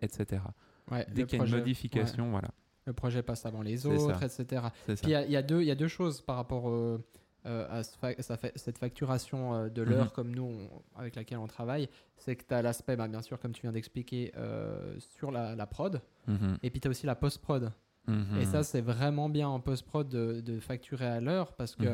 [0.00, 0.42] etc.
[0.90, 2.48] Ouais, Dès qu'il y a une modification, voilà.
[2.86, 4.62] le projet passe avant les autres, etc.
[4.86, 7.02] Puis il y y, y a deux choses par rapport euh,
[7.46, 10.10] euh, à cette facturation euh, de l'heure Mhm.
[10.12, 11.88] comme nous on- avec laquelle on travaille.
[12.16, 15.54] C'est que tu as l'aspect, bah, bien sûr, comme tu viens d'expliquer, euh, sur la,
[15.56, 16.00] la prod.
[16.26, 16.58] Mhm.
[16.62, 17.72] Et puis tu as aussi la post-prod.
[18.06, 18.38] Mhm.
[18.40, 21.84] Et ça, c'est vraiment bien en post-prod de, de facturer à l'heure parce que.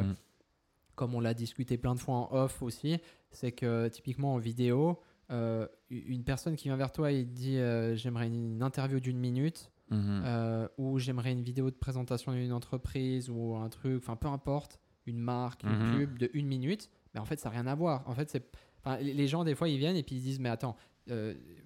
[1.01, 2.99] Comme on l'a discuté plein de fois en off aussi,
[3.31, 7.97] c'est que typiquement en vidéo, euh, une personne qui vient vers toi et dit euh,
[7.97, 10.23] j'aimerais une interview d'une minute Mhm.
[10.27, 14.79] euh, ou j'aimerais une vidéo de présentation d'une entreprise ou un truc, enfin peu importe,
[15.07, 15.91] une marque, une Mhm.
[15.91, 18.07] pub de une minute, mais en fait ça n'a rien à voir.
[18.07, 18.45] En fait, c'est,
[19.01, 20.77] les gens des fois ils viennent et puis ils disent mais attends,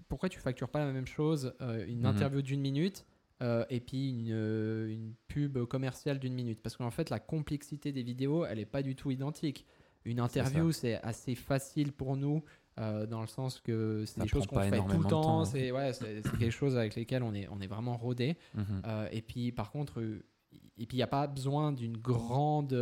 [0.09, 1.53] pourquoi tu factures pas la même chose,
[1.89, 2.07] une Mhm.
[2.07, 3.05] interview d'une minute
[3.45, 7.93] euh, et puis une, euh, une pub commerciale d'une minute Parce qu'en fait la complexité
[7.93, 9.65] des vidéos elle est pas du tout identique.
[10.05, 12.43] Une interview c'est assez facile pour nous.
[12.81, 15.93] euh, dans le sens que c'est des choses qu'on fait tout le temps, c'est ouais,
[16.41, 18.37] quelque chose avec lesquels on est, on est vraiment rodé.
[18.85, 22.75] Euh, et puis, par contre, et puis il n'y a pas besoin d'une grande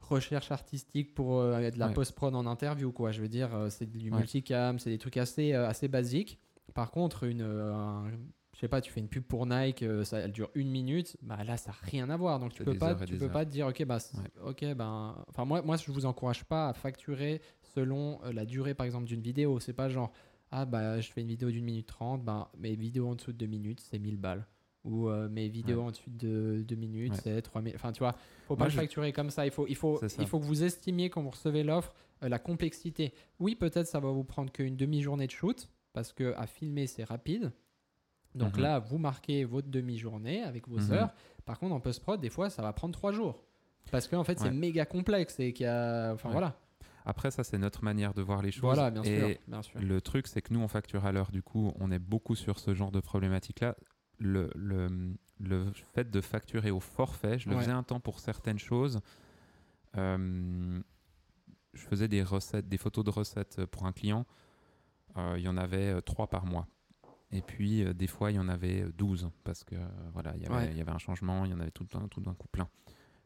[0.00, 1.94] recherche artistique pour euh, de la Ouais.
[1.94, 3.12] post-prod en interview, quoi.
[3.12, 4.16] Je veux dire, c'est du Ouais.
[4.18, 6.38] multicam, c'est des trucs assez, assez basiques.
[6.74, 8.10] Par contre, une, un-
[8.58, 11.16] je sais pas, tu fais une pub pour Nike, euh, ça, elle dure une minute,
[11.22, 12.40] bah là, ça n'a rien à voir.
[12.40, 13.30] Donc, tu peux pas, tu peux heures.
[13.30, 13.98] pas te dire, ok, bah,
[14.44, 17.40] ok, ben, enfin, moi, moi, je vous encourage pas à facturer
[17.74, 19.60] selon euh, la durée, par exemple, d'une vidéo.
[19.60, 20.10] C'est pas genre,
[20.50, 23.38] ah, bah, je fais une vidéo d'une minute trente, bah, mes vidéos en dessous de
[23.38, 24.44] deux minutes, c'est 1000 balles.
[24.84, 27.18] Ou euh, mes vidéos en dessous de deux minutes, Ouais.
[27.22, 27.74] c'est 3000.
[27.76, 28.16] Enfin, tu vois,
[28.48, 29.44] faut pas Moi, le je- facturer comme ça.
[29.46, 31.94] Il faut, il faut, il faut que vous estimiez quand vous recevez l'offre
[32.24, 33.12] euh, la complexité.
[33.38, 37.04] Oui, peut-être ça va vous prendre qu'une demi-journée de shoot parce que à filmer c'est
[37.04, 37.52] rapide.
[38.38, 38.62] Donc Mhm.
[38.62, 40.92] là, vous marquez votre demi-journée avec vos Mhm.
[40.92, 41.14] heures.
[41.44, 43.44] Par contre, en post-prod, des fois, ça va prendre trois jours
[43.90, 46.34] parce qu'en fait, c'est méga complexe et qu'il y a, enfin Ouais.
[46.34, 46.58] voilà.
[47.06, 48.62] Après, ça, c'est notre manière de voir les choses.
[48.62, 49.28] Voilà, bien Et sûr.
[49.48, 49.80] Bien sûr.
[49.80, 51.30] Le truc, c'est que nous, on facture à l'heure.
[51.30, 53.76] Du coup, on est beaucoup sur ce genre de problématique-là.
[54.18, 57.62] Le, le, le fait de facturer au forfait, je le Ouais.
[57.62, 59.00] faisais un temps pour certaines choses.
[59.96, 60.80] Euh,
[61.72, 64.26] je faisais des recettes, des photos de recettes pour un client.
[65.16, 66.66] Euh, il y en avait euh, trois par mois.
[67.30, 70.34] Et puis, euh, des fois, il y en avait euh, 12 parce que euh, voilà,
[70.36, 70.70] il y avait- Ouais.
[70.72, 72.68] il y avait un changement, il y en avait tout d'un tout coup plein.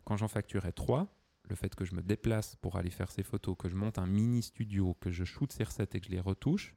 [0.04, 1.06] Quand j'en facturais trois,
[1.48, 4.06] le fait que je me déplace pour aller faire ces photos, que je monte un
[4.06, 6.74] mini studio, que je shoote ces recettes et que je les retouche,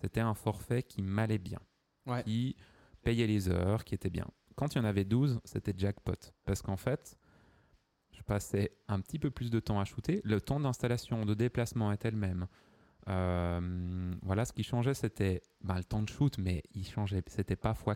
[0.00, 1.60] c'était un forfait qui m'allait bien,
[2.06, 2.22] Ouais.
[2.24, 2.56] qui
[3.02, 4.26] payait les heures, qui était bien.
[4.56, 6.32] Quand il y en avait 12, c'était jackpot.
[6.44, 7.16] Parce qu'en fait,
[8.12, 10.20] je passais un petit peu plus de temps à shooter.
[10.24, 12.46] Le temps d'installation, de déplacement était le même.
[13.08, 13.60] Euh,
[14.24, 17.22] voilà, ce qui changeait, c'était bah, le temps de shoot, mais il changeait.
[17.28, 17.94] C'était pas x4.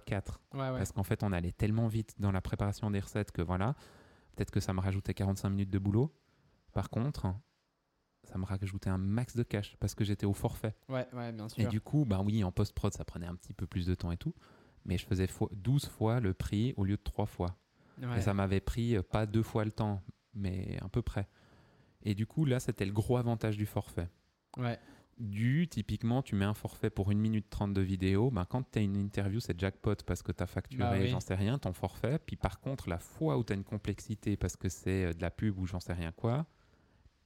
[0.52, 0.76] Ouais, ouais.
[0.76, 3.74] Parce qu'en fait, on allait tellement vite dans la préparation des recettes que voilà,
[4.36, 6.14] peut-être que ça me rajoutait 45 minutes de boulot.
[6.72, 7.34] Par contre,
[8.24, 10.74] ça me rajoutait un max de cash parce que j'étais au forfait.
[10.88, 11.68] Ouais, ouais, bien Et sûr.
[11.70, 14.16] du coup, bah oui, en post-prod, ça prenait un petit peu plus de temps et
[14.18, 14.34] tout.
[14.84, 17.56] Mais je faisais fo- 12 fois le prix au lieu de 3 fois.
[18.02, 18.18] Ouais.
[18.18, 20.02] Et ça m'avait pris euh, pas deux fois le temps,
[20.34, 21.26] mais à peu près.
[22.02, 24.08] Et du coup, là, c'était le gros avantage du forfait.
[24.56, 24.78] Ouais.
[25.18, 28.30] Du, typiquement, tu mets un forfait pour 1 minute 30 de vidéo.
[28.30, 31.08] Ben, quand tu as une interview, c'est jackpot parce que tu as facturé, Bah oui.
[31.08, 32.18] j'en sais rien, ton forfait.
[32.24, 35.20] Puis par contre, la fois où tu as une complexité parce que c'est euh, de
[35.20, 36.46] la pub ou j'en sais rien quoi,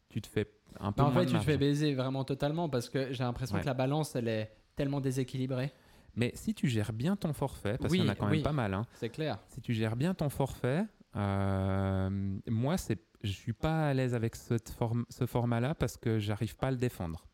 [0.09, 0.51] tu te fais
[0.81, 3.57] un peu Bah, en fait, tu te fais baiser vraiment totalement parce que j'ai l'impression
[3.57, 3.63] Ouais.
[3.63, 5.71] que la balance, elle est tellement déséquilibrée.
[6.17, 8.37] Mais si tu gères bien ton forfait, parce qu'il y en Oui, a quand même
[8.37, 8.43] oui.
[8.43, 9.39] pas mal, hein, C'est clair.
[9.49, 10.85] si tu gères bien ton forfait,
[11.17, 12.11] euh,
[12.49, 16.69] moi, c'est, je suis pas à l'aise avec forme, ce format-là parce que j'arrive pas
[16.69, 17.27] à le défendre.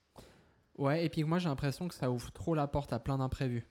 [0.78, 3.66] Ouais, et puis moi, j'ai l'impression que ça ouvre trop la porte à plein d'imprévus.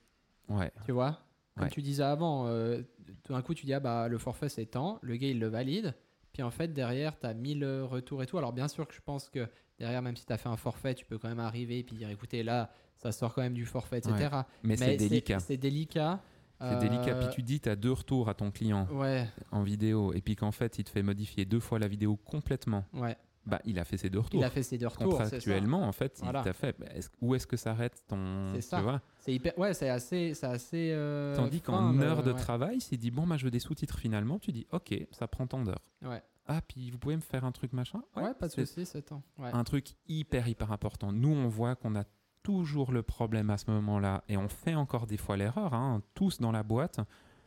[0.48, 0.70] Ouais.
[0.84, 1.18] Tu vois
[1.56, 1.70] Comme Ouais.
[1.70, 2.82] tu disais avant, euh,
[3.24, 4.98] tout d'un coup, tu dis, ah bah, le forfait, c'est tant.
[5.02, 5.94] Le gars, il le valide.
[6.32, 8.38] Puis en fait, derrière, tu as 1000 euh, retours et tout.
[8.38, 10.94] Alors, bien sûr que je pense que derrière, même si tu as fait un forfait,
[10.94, 13.64] tu peux quand même arriver et puis dire, écoutez, là, ça sort quand même du
[13.66, 14.28] forfait, etc.
[14.62, 15.38] Mais, c'est délicat.
[15.40, 16.20] C'est délicat.
[16.60, 17.14] C'est délicat.
[17.14, 20.20] Euh, Puis tu dis, tu as deux retours à ton client Ouais, en vidéo, et
[20.20, 22.84] puis qu'en fait, il te fait modifier deux fois la vidéo complètement.
[22.94, 23.16] ouais.
[23.48, 24.40] Bah, il a fait ses deux retours.
[24.40, 25.12] Il a fait ses deux retours.
[25.12, 25.18] c'est.
[25.24, 26.40] Contractuellement, en fait, Voilà.
[26.40, 26.78] il t'a fait.
[26.78, 26.86] bah,
[27.20, 28.52] où est-ce que s'arrête ton.
[28.54, 29.00] C'est ça.
[29.20, 29.58] C'est hyper.
[29.58, 30.34] Ouais, c'est assez.
[30.34, 32.38] C'est assez euh, Tandis qu'en heure de ouais.
[32.38, 35.46] travail, s'il dit, bon, bah, je veux des sous-titres finalement, tu dis, ok, ça prend
[35.46, 35.82] tant d'heures.
[36.02, 36.22] Ouais.
[36.46, 39.02] Ah, puis vous pouvez me faire un truc machin Ouais, pas de c'est- souci, c'est
[39.02, 39.22] temps.
[39.38, 39.50] Ouais.
[39.52, 41.12] un truc hyper hyper important.
[41.12, 42.04] Nous, on voit qu'on a
[42.42, 46.40] toujours le problème à ce moment-là, et on fait encore des fois l'erreur, hein, tous
[46.40, 47.00] dans la boîte,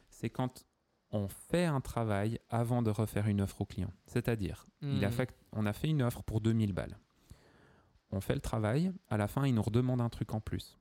[0.09, 0.65] c'est quand
[1.11, 3.91] on fait un travail avant de refaire une offre au client.
[4.07, 4.99] C'est-à-dire, Hmm.
[5.53, 6.97] on a fait une offre pour 2000 balles.
[8.11, 10.77] On fait le travail, à la fin, il nous redemande un truc en plus.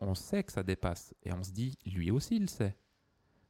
[0.00, 2.76] On sait que ça dépasse, et on se dit, lui aussi, il sait.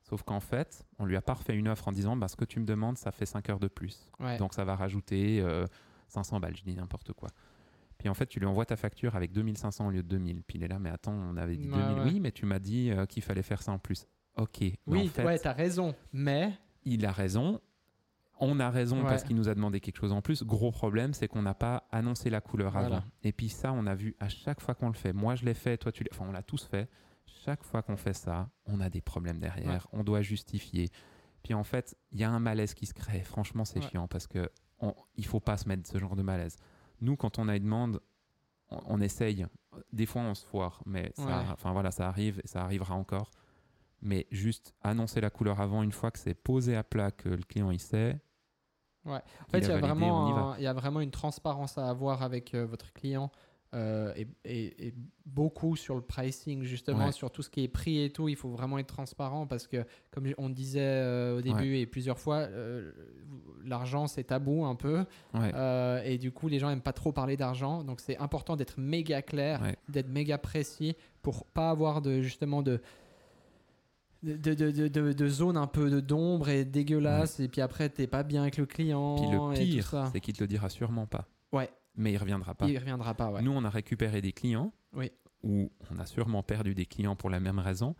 [0.03, 2.45] Sauf qu'en fait, on lui a pas refait une offre en disant, bah, ce que
[2.45, 4.11] tu me demandes, ça fait 5 heures de plus.
[4.21, 4.37] Ouais.
[4.37, 5.64] Donc ça va rajouter euh,
[6.09, 7.29] 500 balles, je dis n'importe quoi.
[7.99, 10.42] Puis en fait, tu lui envoies ta facture avec 2500 au lieu de 2000.
[10.42, 11.99] Puis il est là, mais attends, on avait dit Ouais, 2000.
[11.99, 12.05] ouais.
[12.11, 14.07] Oui, mais tu m'as dit euh, qu'il fallait faire ça en plus.
[14.37, 14.59] Ok.
[14.87, 15.95] oui, en fait, ouais, t'as raison.
[16.12, 16.53] Mais.
[16.85, 17.61] il a raison.
[18.40, 19.09] On a raison Ouais.
[19.09, 20.42] parce qu'il nous a demandé quelque chose en plus.
[20.42, 22.87] Gros problème, c'est qu'on n'a pas annoncé la couleur Voilà.
[22.87, 23.05] avant.
[23.23, 25.12] Et puis ça, on a vu à chaque fois qu'on le fait.
[25.12, 26.09] Moi, je l'ai fait, toi, tu l'as.
[26.12, 26.88] Enfin, on l'a tous fait.
[27.45, 29.87] Chaque fois qu'on fait ça, on a des problèmes derrière.
[29.92, 30.88] On doit justifier.
[31.45, 33.21] Puis en fait, il y a un malaise qui se crée.
[33.21, 33.88] Franchement, c'est Ouais.
[33.90, 36.57] chiant parce que on, il faut pas se mettre ce genre de malaise.
[37.01, 38.01] Nous, quand on a une demande,
[38.71, 39.47] on, on essaye.
[39.92, 43.31] Des fois, on se foire, mais ça, enfin voilà, ça arrive et ça arrivera encore.
[44.03, 47.43] Mais juste annoncer la couleur avant, une fois que c'est posé à plat, que le
[47.43, 48.19] client il sait.
[49.05, 49.21] Ouais.
[49.47, 51.88] En fait, il y, a validé, vraiment un- il y a vraiment une transparence à
[51.88, 53.31] avoir avec euh, votre client
[53.75, 57.12] euh, et, et- et beaucoup sur le pricing, justement, Ouais.
[57.12, 58.29] sur tout ce qui est prix et tout.
[58.29, 62.19] Il faut vraiment être transparent parce que, comme on disait euh, au début et plusieurs
[62.19, 62.47] fois,
[63.65, 65.05] l'argent c'est tabou un peu.
[66.05, 67.83] Et du coup, les gens n'aiment pas trop parler d'argent.
[67.83, 72.81] Donc, c'est important d'être méga clair, d'être méga précis pour pas avoir de justement de
[74.23, 77.89] de, de, de, de, de zone un peu de d'ombre et dégueulasse et puis après
[77.89, 81.07] t'es pas bien avec le client Puis le pire, c'est qu'il te le dira sûrement
[81.07, 81.27] pas.
[81.53, 81.71] Ouais.
[81.97, 82.67] Mais il reviendra pas.
[82.69, 85.11] il reviendra pas ouais Nous, on a récupéré des clients Oui.
[85.43, 87.95] où on a sûrement perdu des clients pour la même raison.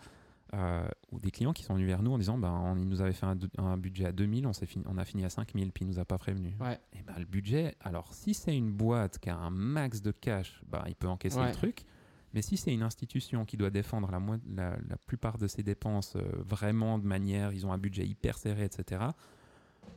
[0.55, 3.01] euh, ou des clients qui sont venus vers nous en disant ben, on, il nous
[3.01, 5.85] avait fait un, un budget à 2000, on, fini, on a fini à 5000, puis
[5.85, 6.55] il nous a pas prévenu.
[6.61, 10.11] ouais Et ben, le budget, alors si c'est une boîte qui a un max de
[10.11, 11.47] cash, ben, il peut encaisser Ouais.
[11.49, 11.85] le truc.
[12.35, 15.63] Mais si c'est une institution qui doit défendre la, mo- la, la plupart de ses
[15.63, 19.03] dépenses euh, vraiment de manière, ils ont un budget hyper serré, etc.,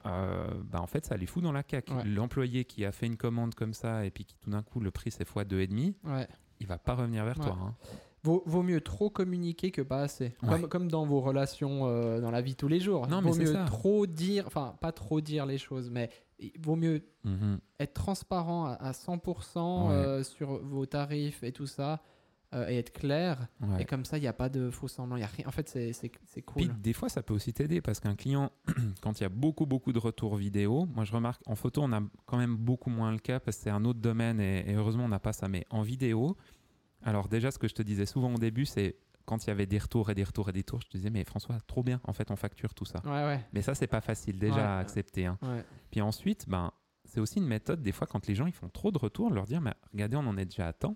[0.05, 1.89] euh, ben, en fait, ça les fout dans la caque.
[1.91, 2.03] Ouais.
[2.05, 4.91] L'employé qui a fait une commande comme ça et puis qui tout d'un coup le
[4.91, 6.27] prix c'est fois deux et demi, ouais
[6.61, 7.45] il va pas revenir vers Ouais.
[7.45, 7.57] toi.
[7.61, 7.75] hein.
[8.23, 12.31] vaut, vaut mieux trop communiquer que pas assez comme, comme dans vos relations euh, dans
[12.31, 13.65] la vie tous les jours Non, mais vaut mieux ça.
[13.65, 17.59] trop dire enfin pas trop dire les choses mais il vaut mieux Mhm.
[17.79, 19.93] être transparent à, à 100% Ouais.
[19.95, 22.01] euh, sur vos tarifs et tout ça
[22.55, 23.47] euh, et être clair.
[23.61, 23.81] Ouais.
[23.83, 25.17] Et comme ça, il n'y a pas de faux semblants.
[25.17, 25.45] il Y a rien.
[25.47, 26.81] En fait, c'est c'est Puis cool.
[26.81, 28.51] des fois, ça peut aussi t'aider parce qu'un client,
[29.01, 31.91] quand il y a beaucoup, beaucoup de retours vidéo, moi je remarque en photo, on
[31.93, 34.73] a quand même beaucoup moins le cas parce que c'est un autre domaine et, et
[34.75, 35.47] heureusement, on n'a pas ça.
[35.47, 36.35] Mais en vidéo,
[37.03, 39.65] alors déjà, ce que je te disais souvent au début, c'est quand il y avait
[39.65, 41.99] des retours et des retours et des retours, je te disais, mais François, trop bien,
[42.03, 43.01] en fait, on facture tout ça.
[43.05, 43.43] Ouais, ouais.
[43.53, 44.61] Mais ça, c'est pas facile déjà Ouais.
[44.61, 45.25] à accepter.
[45.25, 45.37] hein.
[45.89, 46.71] Puis ensuite, ben,
[47.05, 49.45] c'est aussi une méthode, des fois, quand les gens ils font trop de retours, leur
[49.45, 50.95] dire, mais regardez, on en est déjà à temps.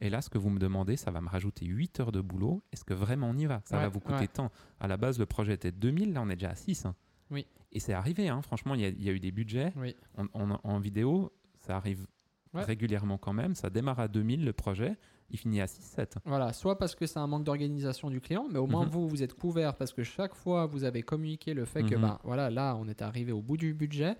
[0.00, 2.62] Et là, ce que vous me demandez, ça va me rajouter 8 heures de boulot.
[2.72, 3.62] Est-ce que vraiment on y va?
[3.64, 4.28] Ça Ouais, va vous coûter ouais.
[4.28, 4.50] tant.
[4.80, 6.84] À la base, le projet était de 2000, là, on est déjà à 6.
[6.86, 6.94] hein.
[7.30, 7.46] Oui.
[7.72, 8.42] Et c'est arrivé, hein.
[8.42, 9.72] franchement, il y, a- il y a eu des budgets.
[9.76, 9.96] Oui.
[10.34, 12.06] En, vidéo, ça arrive
[12.54, 12.62] Ouais.
[12.62, 13.54] régulièrement quand même.
[13.54, 14.96] Ça démarre à 2000, le projet,
[15.30, 16.16] il finit à 6-7.
[16.24, 18.90] Voilà, soit parce que c'est un manque d'organisation du client, mais au moins Mhm.
[18.90, 22.00] vous, vous êtes couvert parce que chaque fois vous avez communiqué le fait que Mhm.
[22.02, 24.16] ben, voilà, là on est arrivé au bout du budget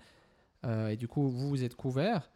[0.65, 2.29] euh, et du coup vous vous êtes couvert.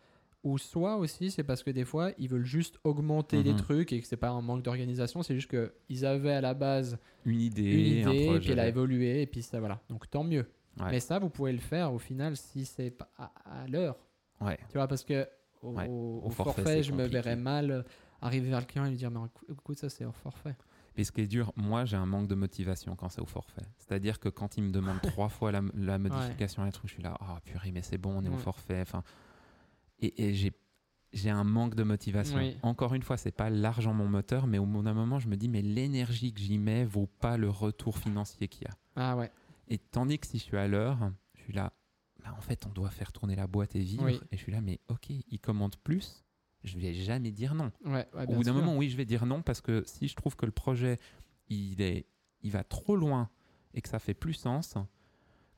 [0.43, 3.59] Ou soit aussi c'est parce que des fois ils veulent juste augmenter les Mhm.
[3.59, 6.97] trucs et que c'est pas un manque d'organisation, c'est juste qu'ils avaient à la base
[7.25, 8.39] Une idée, une un idée, projet.
[8.39, 9.79] puis elle a évolué et puis ça voilà.
[9.89, 10.49] Donc tant mieux.
[10.79, 10.91] Ouais.
[10.91, 13.97] Mais ça vous pouvez le faire au final si c'est à, à l'heure.
[14.39, 14.57] Ouais.
[14.69, 15.27] Tu vois, parce que
[15.61, 17.85] au, Ouais, au- au au forfait, je me verrais mal
[18.19, 20.55] arriver vers le client et lui dire mais écou- écoute ça c'est hors forfait.
[20.97, 23.61] Et ce qui est dur, moi j'ai un manque de motivation quand c'est au forfait.
[23.77, 27.03] C'est-à-dire que quand il me demande trois fois la, la modification et truc, je suis
[27.03, 28.81] là, ah purée, mais c'est bon, on est au forfait.
[28.81, 29.03] Enfin,
[30.01, 30.51] et, et j'ai
[31.13, 32.37] j'ai un manque de motivation.
[32.37, 32.55] Oui.
[32.61, 35.35] Encore une fois, c'est pas l'argent mon moteur, mais au bout d'un moment, je me
[35.35, 38.77] dis, mais l'énergie que j'y mets vaut pas le retour financier qu'il y a.
[38.95, 39.29] Ah ouais.
[39.67, 41.73] Et tandis que si je suis à l'heure, je suis là,
[42.23, 44.05] bah, en fait, on doit faire tourner la boîte et vivre.
[44.05, 44.21] Oui.
[44.31, 46.23] Et je suis là, mais ok, il commande plus,
[46.63, 47.71] je vais jamais dire non.
[47.83, 50.15] Ouais, ouais, Au bout d'un moment, oui, je vais dire non parce que si je
[50.15, 50.97] trouve que le projet
[51.49, 52.05] il, est,
[52.41, 53.29] il va trop loin
[53.73, 54.75] et que ça fait plus sens,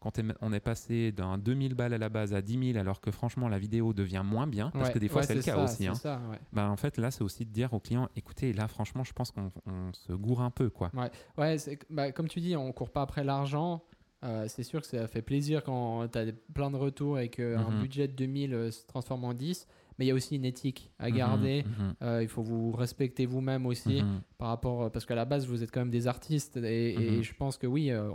[0.03, 3.09] quand on est passé d'un 2000 balles à la base à 10 000 alors que
[3.09, 5.55] franchement la vidéo devient moins bien, parce Ouais, que des fois ouais, c'est le cas
[5.55, 5.75] ça, aussi.
[5.77, 5.95] c'est hein.
[5.95, 6.39] ça, ouais.
[6.51, 9.31] Bah, en fait, là, c'est aussi de dire au client écoutez, là, franchement, je pense
[9.31, 10.69] qu'on on se gourre un peu.
[10.69, 10.91] quoi.
[11.37, 11.57] Ouais,
[11.89, 13.83] bah, comme tu dis, on court pas après l'argent.
[14.23, 17.69] Euh, c'est sûr que ça fait plaisir quand tu as plein de retours et qu'un
[17.71, 17.81] Mhm.
[17.81, 19.67] budget de 2000 euh, se transforme en 10.
[19.97, 21.63] Mais il y a aussi une éthique à Mhm, garder.
[21.63, 24.21] mhm, Euh, il faut vous respecter vous-même aussi mhm.
[24.37, 27.33] par rapport parce qu'à la base vous êtes quand même des artistes et, et je
[27.35, 28.09] pense que oui euh,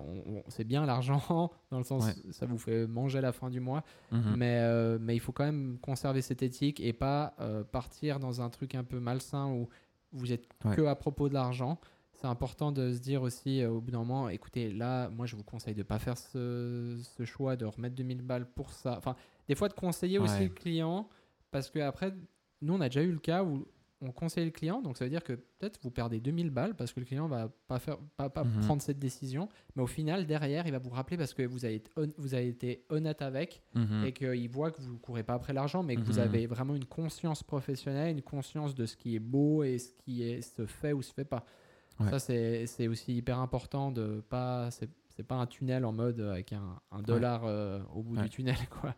[0.48, 2.14] c'est bien l'argent dans le sens Ouais.
[2.32, 5.44] ça vous fait manger à la fin du mois mais, euh, mais il faut quand
[5.44, 9.68] même conserver cette éthique et pas euh, partir dans un truc un peu malsain où
[10.12, 10.74] vous êtes Ouais.
[10.74, 11.78] que à propos de l'argent.
[12.20, 15.36] C'est important de se dire aussi euh, au bout d'un moment, écoutez, là, moi je
[15.36, 18.96] vous conseille de pas faire ce, ce choix de remettre 2000 balles pour ça.
[18.98, 19.14] Enfin,
[19.48, 21.08] des fois de conseiller aussi le client
[21.50, 22.12] parce que après,
[22.62, 23.66] nous on a déjà eu le cas où
[24.00, 26.92] on conseille le client, donc ça veut dire que peut-être vous perdez 2000 balles parce
[26.92, 28.60] que le client va pas faire, pas, pas Mhm.
[28.60, 31.82] prendre cette décision, mais au final derrière il va vous rappeler parce que vous avez,
[32.16, 34.04] vous avez été honnête avec Mhm.
[34.06, 36.24] et qu'il voit que vous ne courez pas après l'argent, mais que vous Mhm.
[36.24, 40.22] avez vraiment une conscience professionnelle, une conscience de ce qui est beau et ce qui
[40.22, 41.44] est, se fait ou se fait pas.
[41.98, 42.08] Ouais.
[42.10, 44.70] Ça, c'est aussi hyper important de pas.
[44.70, 48.22] C'est pas un tunnel en mode avec un, un dollar euh, au bout Ouais.
[48.22, 48.94] du tunnel, quoi.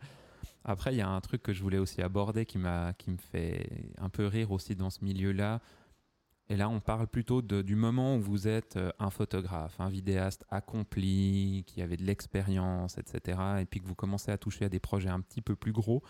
[0.63, 3.17] Après, il y a un truc que je voulais aussi aborder qui, m'a, qui me
[3.17, 5.59] fait un peu rire aussi dans ce milieu-là.
[6.49, 9.89] Et là, on parle plutôt de- du moment où vous êtes euh, un photographe, un
[9.89, 13.39] vidéaste accompli, qui avait de l'expérience, etc.
[13.61, 16.03] Et puis que vous commencez à toucher à des projets un petit peu plus gros.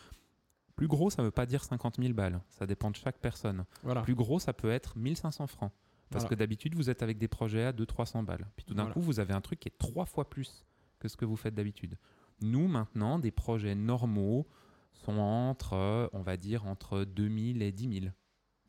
[0.75, 2.41] Plus gros, ça ne veut pas dire 50 000 balles.
[2.49, 3.65] Ça dépend de chaque personne.
[3.83, 4.01] Voilà.
[4.01, 5.71] Plus gros, ça peut être 1500 francs.
[6.09, 6.29] Parce Voilà.
[6.29, 8.47] que d'habitude, vous êtes avec des projets à 200-300 balles.
[8.55, 8.93] Puis tout d'un Voilà.
[8.95, 10.65] coup, vous avez un truc qui est trois fois plus
[10.99, 11.97] que ce que vous faites d'habitude.
[12.41, 14.47] Nous, maintenant, des projets normaux
[14.93, 18.11] sont entre, euh, on va dire, entre 2000 et 10 000.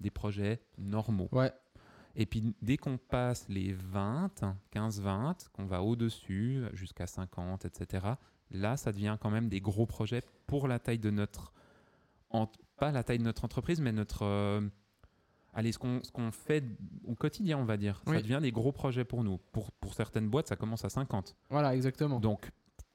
[0.01, 1.29] Des projets normaux.
[1.33, 1.53] Ouais,
[2.17, 4.31] Et puis, dès qu'on passe les 20,
[4.75, 8.07] 15-20, qu'on va au-dessus, jusqu'à 50, etc.,
[8.51, 11.53] là, ça devient quand même des gros projets pour la taille de notre...
[12.79, 14.25] pas la taille de notre entreprise, mais notre...
[14.25, 14.61] euh,
[15.55, 16.65] allez, ce qu'on fait
[17.05, 18.03] au quotidien, on va dire.
[18.07, 19.39] Ça devient des gros projets pour nous.
[19.53, 21.37] Pour, pour certaines boîtes, ça commence à 50.
[21.49, 22.21] voilà, exactement.
[22.21, 22.51] Donc,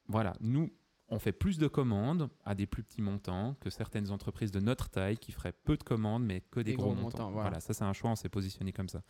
[0.08, 0.72] voilà, nous,
[1.10, 4.90] on fait plus de commandes à des plus petits montants que certaines entreprises de notre
[4.90, 7.30] taille qui feraient peu de commandes, mais que des, Des gros, gros montants.
[7.30, 7.60] montants, voilà.
[7.60, 9.04] ça, c'est un choix, on s'est positionné comme ça.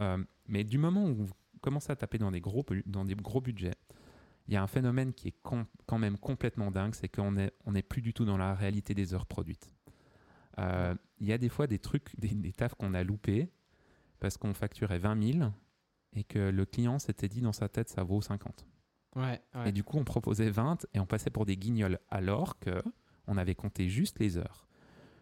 [0.00, 3.40] Euh, mais du moment où vous commencez à taper dans des gros, dans des gros
[3.40, 3.74] budgets,
[4.46, 7.74] il y a un phénomène qui est quand même complètement dingue, c'est qu'on n'est on
[7.74, 9.72] est plus du tout dans la réalité des heures produites.
[10.58, 13.50] Euh, Il y a des fois des trucs, des, des tafs qu'on a loupés
[14.20, 15.50] parce qu'on facturait 20 000
[16.12, 18.66] et que le client s'était dit dans sa tête ça vaut 50.
[19.16, 19.68] Ouais, ouais.
[19.68, 22.82] Et du coup, on proposait 20 et on passait pour des guignols alors que
[23.26, 24.66] on avait compté juste les heures.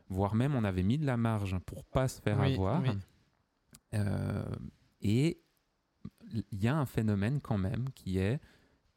[0.08, 2.82] Voire même, on avait mis de la marge pour pas se faire Oui, avoir.
[2.82, 2.90] oui.
[3.94, 4.44] Euh,
[5.02, 5.42] et
[6.32, 8.40] il y a un phénomène quand même qui est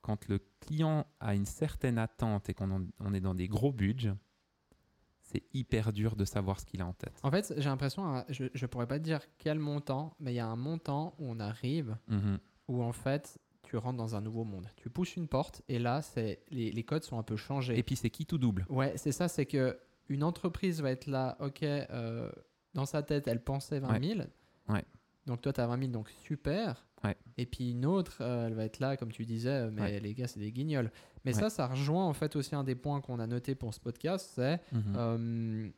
[0.01, 4.13] quand le client a une certaine attente et qu'on on est dans des gros budgets,
[5.21, 7.19] c'est hyper dur de savoir ce qu'il a en tête.
[7.23, 10.35] En fait, j'ai l'impression, hein, je, je pourrais pas te dire quel montant, mais il
[10.35, 12.37] y a un montant où on arrive, Mhm.
[12.67, 14.67] où en fait, tu rentres dans un nouveau monde.
[14.77, 17.77] Tu pousses une porte et là, c'est les, les codes sont un peu changés.
[17.77, 19.77] Et puis c'est qui tout double Ouais, c'est ça, c'est que
[20.09, 22.29] une entreprise va être là, ok, euh,
[22.73, 24.19] dans sa tête, elle pensait 20 000.
[24.69, 24.83] Ouais.
[25.25, 26.85] Donc toi, tu as 20 000, donc super.
[27.03, 27.15] Ouais.
[27.37, 29.99] Et puis une autre, euh, elle va être là, comme tu disais, euh, mais Ouais.
[29.99, 30.91] les gars, c'est des guignols.
[31.23, 33.79] Mais ça, ça rejoint en fait aussi un des points qu'on a noté pour ce
[33.79, 34.93] podcast, c'est Mhm.
[34.95, 35.69] euh,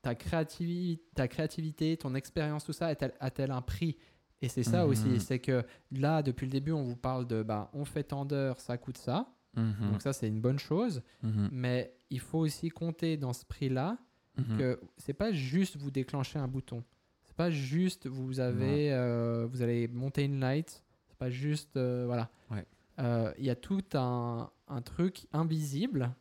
[0.00, 2.86] ta, créativi- ta créativité, ton expérience, tout ça,
[3.20, 3.96] a-t-elle un prix?
[4.42, 4.90] Et c'est ça Mhm.
[4.90, 8.24] aussi, c'est que là, depuis le début, on vous parle de, bah, on fait tant
[8.24, 9.28] d'heures, ça coûte ça.
[9.54, 9.92] Mhm.
[9.92, 11.02] Donc ça, c'est une bonne chose.
[11.22, 11.48] Mhm.
[11.52, 13.96] Mais il faut aussi compter dans ce prix-là
[14.36, 14.58] Mhm.
[14.58, 16.84] que c'est pas juste vous déclencher un bouton.
[17.24, 20.84] C'est pas juste vous avez euh, vous allez monter une light.
[21.08, 22.28] C'est pas juste euh, voilà.
[22.50, 22.66] Ouais.
[22.98, 26.14] Euh, Il y a tout un, un truc invisible,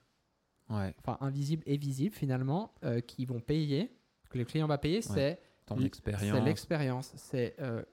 [0.70, 2.74] Ouais, enfin invisible et visible finalement,
[3.06, 3.92] qui vont payer.
[4.30, 6.36] Que le client va payer, c'est ton L- expérience.
[6.38, 7.84] c'est l'expérience, c'est euh,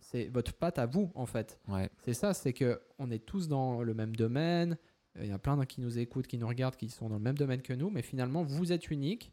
[0.00, 1.58] c'est votre patte à vous en fait.
[1.68, 1.88] Ouais.
[2.02, 4.76] C'est ça, c'est que on est tous dans le même domaine.
[5.20, 7.36] Il y a plein qui nous écoutent, qui nous regardent, qui sont dans le même
[7.36, 9.32] domaine que nous, mais finalement, vous êtes unique.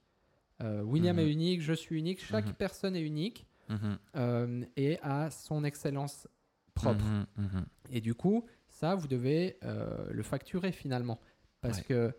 [0.63, 1.21] Euh, William Mhm.
[1.21, 2.53] est unique, je suis unique, chaque Mhm.
[2.53, 3.97] personne est unique Mhm.
[4.15, 6.27] euh, et a son excellence
[6.73, 7.05] propre.
[7.91, 11.19] Et du coup, ça, vous devez euh, le facturer finalement.
[11.61, 11.83] Parce Ouais.
[11.83, 12.13] que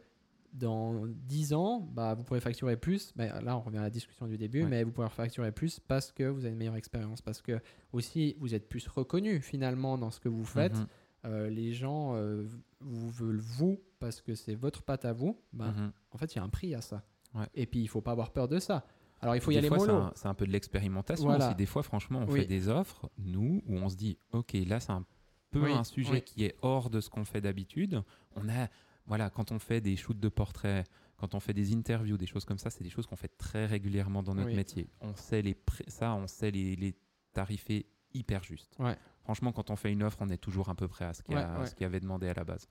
[0.53, 3.13] dans 10 ans, bah, vous pourrez facturer plus.
[3.17, 4.69] Mais là, on revient à la discussion du début, Ouais.
[4.69, 7.21] mais vous pourrez facturer plus parce que vous avez une meilleure expérience.
[7.23, 7.61] Parce que
[7.93, 10.77] aussi, vous êtes plus reconnu finalement dans ce que vous faites.
[10.77, 10.87] Mhm.
[11.27, 12.47] Euh, les gens euh,
[12.81, 15.39] vous veulent vous parce que c'est votre patte à vous.
[15.53, 15.93] Bah, Mhm.
[16.13, 17.03] En fait, il y a un prix à ça.
[17.35, 17.47] Ouais.
[17.55, 18.87] Et puis, il faut pas avoir peur de ça.
[19.21, 19.95] Alors, il faut y aller c'est mollo.
[19.95, 21.49] un, c'est un peu de l'expérimentation Voilà.
[21.49, 21.57] aussi.
[21.57, 22.41] Des fois, franchement, on Oui.
[22.41, 25.05] fait des offres, nous, où on se dit, OK, là, c'est un
[25.51, 26.23] peu Oui, un sujet oui.
[26.23, 28.01] qui est hors de ce qu'on fait d'habitude.
[28.37, 28.69] On a,
[29.09, 30.87] voilà, quand on fait des shoots de portraits,
[31.17, 33.67] quand on fait des interviews, des choses comme ça, c'est des choses qu'on fait très
[33.67, 34.55] régulièrement dans notre Oui.
[34.55, 34.89] métier.
[35.01, 35.57] On sait les
[35.89, 36.95] ça, on sait les, les
[37.33, 38.77] tarifer hyper juste.
[38.79, 38.97] Ouais.
[39.25, 41.35] Franchement, quand on fait une offre, on est toujours à peu près à ce qu'il
[41.35, 41.85] y, Ouais, ouais.
[41.85, 42.67] avait demandé à la base.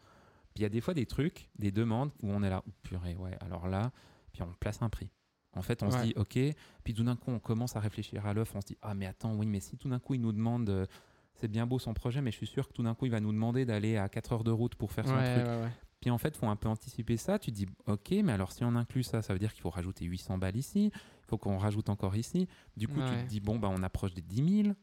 [0.53, 2.71] Puis il y a des fois des trucs, des demandes où on est là, oh,
[2.83, 3.91] purée, ouais, alors là,
[4.31, 5.09] puis on place un prix.
[5.55, 6.37] En fait, on se dit, OK,
[6.83, 9.07] puis tout d'un coup, on commence à réfléchir à l'offre, on se dit, ah, mais
[9.07, 10.85] attends, oui, mais si tout d'un coup, il nous demande, euh,
[11.33, 13.19] c'est bien beau son projet, mais je suis sûr que tout d'un coup, il va
[13.19, 15.47] nous demander d'aller à 4 heures de route pour faire son Ouais, truc.
[15.47, 15.71] ouais, ouais.
[15.99, 17.39] Puis en fait, il faut un peu anticiper ça.
[17.39, 19.69] Tu te dis, OK, mais alors si on inclut ça, ça veut dire qu'il faut
[19.69, 22.47] rajouter 800 balles ici, il faut qu'on rajoute encore ici.
[22.75, 24.75] Du coup, tu te dis, bon, bah, on approche des 10 000.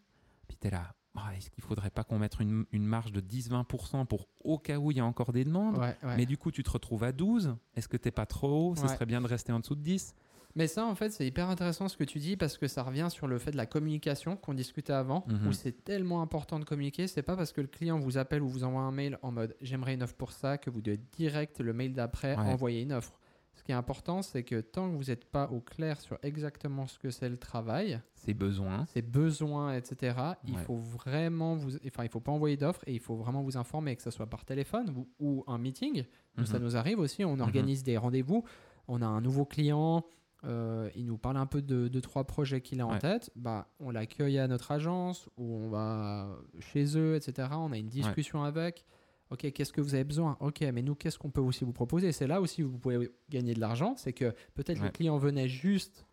[0.49, 3.21] Puis tu es là, Ah, est-ce qu'il faudrait pas qu'on mette une, une marge de
[3.21, 5.79] 10-20% pour au cas où il y a encore des demandes?
[5.79, 6.17] Ouais, ouais.
[6.17, 7.57] Mais du coup, tu te retrouves à 12.
[7.77, 8.75] Est-ce que t'es pas trop haut?
[8.75, 10.15] Ce serait bien de rester en dessous de 10
[10.57, 13.09] Mais ça, en fait, c'est hyper intéressant ce que tu dis parce que ça revient
[13.11, 15.49] sur le fait de la communication qu'on discutait avant, Mhm.
[15.49, 17.09] où c'est tellement important de communiquer.
[17.09, 19.57] C'est pas parce que le client vous appelle ou vous envoie un mail en mode
[19.61, 22.43] j'aimerais une offre pour ça que vous devez direct le mail d'après Ouais.
[22.53, 23.19] envoyer une offre.
[23.57, 26.87] Ce qui est important, c'est que tant que vous n'êtes pas au clair sur exactement
[26.89, 28.85] ce que c'est le travail, Ses besoins.
[28.87, 32.99] ses besoins, etc., il faut vraiment vous, enfin, il faut pas envoyer d'offres et il
[33.01, 36.05] faut vraiment vous informer, que ce soit par téléphone ou, ou un meeting.
[36.45, 36.65] Ça Mhm.
[36.65, 38.45] nous arrive aussi, on organise des rendez-vous.
[38.89, 40.05] On a un nouveau client,
[40.47, 42.99] euh, il nous parle un peu de, de trois projets qu'il a en Ouais.
[42.99, 43.31] tête.
[43.37, 46.29] Bah, on l'accueille à notre agence ou on va
[46.61, 47.49] chez eux, etc.
[47.53, 48.85] On a une discussion avec.
[49.31, 50.37] Ok, qu'est-ce que vous avez besoin?
[50.41, 52.13] Ok, mais nous, qu'est-ce qu'on peut aussi vous proposer?
[52.13, 53.95] C'est là aussi où vous pouvez gagner de l'argent.
[53.97, 54.93] C'est que peut-être le Ouais.
[54.93, 56.07] client venait juste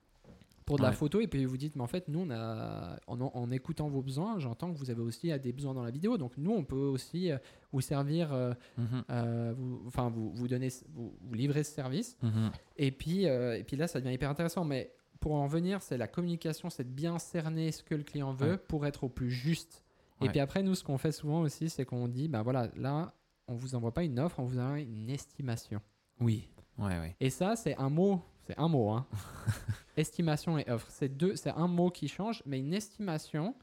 [0.65, 3.19] pour de la photo et puis vous dites, mais en fait, nous, on a, en,
[3.19, 6.17] en écoutant vos besoins, j'entends que vous avez aussi euh, des besoins dans la vidéo.
[6.17, 7.37] Donc, nous, on peut aussi euh,
[7.71, 9.03] vous servir, euh, Mhm.
[9.09, 12.17] euh, vous, enfin, vous, vous donner, vous, vous livrer ce service.
[12.21, 12.51] Mhm.
[12.77, 14.63] Et puis, euh, et puis là, ça devient hyper intéressant.
[14.63, 18.31] Mais pour en venir, c'est la communication, c'est de bien cerner ce que le client
[18.33, 18.57] veut Ouais.
[18.57, 19.83] pour être au plus juste.
[20.23, 23.15] Et puis après, nous, ce qu'on fait souvent aussi, c'est qu'on dit, ben voilà, là,
[23.47, 25.81] on vous envoie pas une offre, on vous envoie une estimation.
[26.19, 26.47] Oui.
[26.77, 27.15] Ouais, ouais.
[27.19, 28.21] Et ça, c'est un mot,
[28.53, 29.05] c'est un mot, hein.
[29.97, 33.55] estimation et offre, c'est deux, c'est un mot qui change, mais une estimation,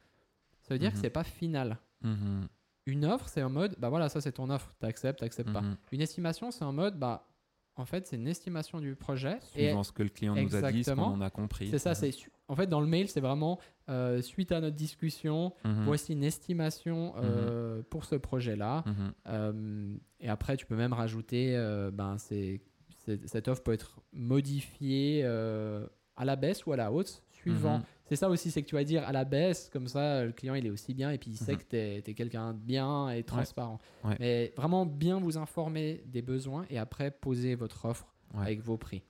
[0.62, 1.02] ça veut dire que Mhm.
[1.02, 1.78] c'est pas final.
[2.02, 2.48] Mhm.
[2.86, 5.60] Une offre, c'est en mode, bah voilà, ça c'est ton offre, t'acceptes, t'acceptes pas.
[5.60, 5.76] Mhm.
[5.92, 7.26] Une estimation, c'est en mode, bah,
[7.76, 9.38] en fait, c'est une estimation du projet.
[9.52, 11.68] Suivant ce que le client nous a dit, ce qu'on en a compris.
[11.70, 12.10] C'est ça, c'est
[12.48, 15.52] en fait dans le mail, c'est vraiment euh, suite à notre discussion,
[15.84, 18.84] voici une estimation euh, pour ce projet-là.
[19.28, 21.52] Euh, et après, tu peux même rajouter,
[21.92, 22.60] ben, c'est-
[23.26, 25.86] cette offre peut être modifiée euh,
[26.16, 27.78] à la baisse ou à la hausse, suivant.
[27.78, 27.84] Mhm.
[28.06, 30.54] C'est ça aussi, c'est que tu vas dire à la baisse, comme ça, le client
[30.54, 31.58] il est aussi bien et puis il sait Mhm.
[31.58, 31.76] que tu
[32.10, 33.78] es, quelqu'un de bien et transparent.
[34.04, 34.16] Ouais.
[34.18, 38.42] Mais vraiment bien vous informer des besoins et après poser votre offre Ouais.
[38.42, 39.02] avec vos prix.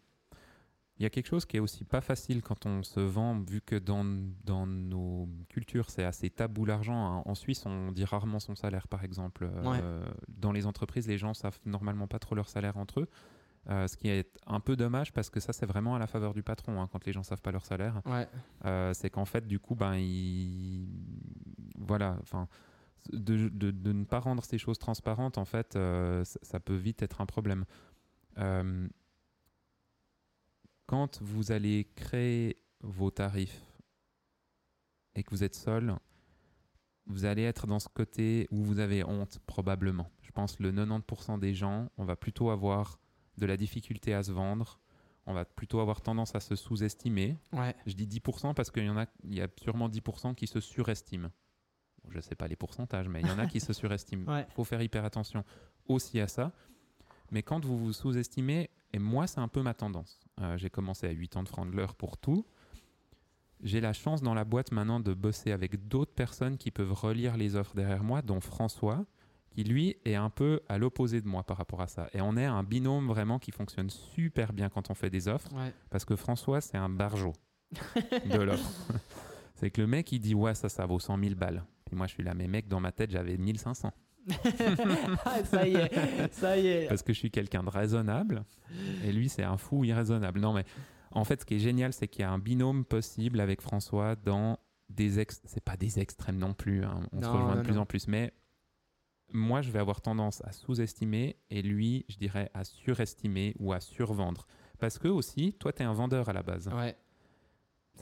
[0.99, 3.61] Il y a quelque chose qui est aussi pas facile quand on se vend, vu
[3.61, 4.05] que dans,
[4.44, 6.96] dans nos cultures, c'est assez tabou l'argent.
[7.18, 7.22] hein.
[7.24, 9.49] En Suisse, on dit rarement son salaire, par exemple.
[9.49, 13.09] Euh, Dans les entreprises, les gens savent normalement pas trop leur salaire entre eux.
[13.68, 16.32] Euh, ce qui est un peu dommage parce que ça, c'est vraiment à la faveur
[16.32, 18.00] du patron hein, quand les gens savent pas leur salaire.
[18.06, 18.26] Ouais.
[18.64, 20.88] Euh, c'est qu'en fait, du coup, ben, il...
[21.76, 22.48] voilà, enfin,
[23.12, 26.76] de, de- de ne pas rendre ces choses transparentes, en fait, euh, ça, ça peut
[26.76, 27.64] vite être un problème.
[30.86, 33.61] Quand vous allez créer vos tarifs
[35.14, 35.94] et que vous êtes seul,
[37.06, 40.11] vous allez être dans ce côté où vous avez honte, probablement.
[40.22, 42.98] Je pense que le 90% des gens, on va plutôt avoir
[43.39, 44.80] de la difficulté à se vendre,
[45.26, 47.36] on va plutôt avoir tendance à se sous-estimer.
[47.53, 47.74] Ouais.
[47.86, 50.61] Je dis 10% parce qu'il y en a, il y a sûrement 10% qui se
[50.61, 51.30] surestiment.
[52.03, 54.32] Bon, je ne sais pas les pourcentages, mais il y en a qui se surestiment.
[54.32, 54.47] Ouais.
[54.49, 55.45] Il faut faire hyper attention
[55.86, 56.53] aussi à ça.
[57.30, 60.20] Mais quand vous vous sous-estimez, et moi, c'est un peu ma tendance.
[60.41, 62.47] Euh, j'ai commencé à 8 ans de francs de l'heure pour tout.
[63.62, 67.36] J'ai la chance dans la boîte maintenant de bosser avec d'autres personnes qui peuvent relire
[67.36, 69.05] les offres derrière moi, dont François,
[69.59, 72.09] qui lui est un peu à l'opposé de moi par rapport à ça.
[72.12, 75.52] Et on est un binôme vraiment qui fonctionne super bien quand on fait des offres.
[75.52, 75.72] Ouais.
[75.90, 77.32] Parce que François, c'est un barjot
[77.72, 78.70] de l'offre.
[79.56, 81.64] c'est que le mec, il dit Ouais, ça, ça vaut 100 000 balles.
[81.86, 83.90] Puis moi, je suis là, mais mec, dans ma tête, j'avais 1500.
[85.24, 86.86] Ah, ça y est, ça y est.
[86.88, 88.44] Parce que je suis quelqu'un de raisonnable.
[89.04, 90.38] Et lui, c'est un fou irraisonnable.
[90.38, 90.64] Non, mais
[91.11, 94.14] en fait, ce qui est génial, c'est qu'il y a un binôme possible avec François
[94.14, 95.40] dans des ex.
[95.46, 96.84] C'est pas des extrêmes non plus.
[96.84, 97.00] hein.
[97.12, 97.80] On se Non, rejoint de plus non.
[97.80, 98.06] en plus.
[98.06, 98.32] Mais
[99.33, 103.81] moi, je vais avoir tendance à sous-estimer et lui, je dirais à surestimer ou à
[103.81, 104.47] survendre.
[104.79, 106.68] Parce que aussi, toi, tu es un vendeur à la base.
[106.68, 106.97] Ouais.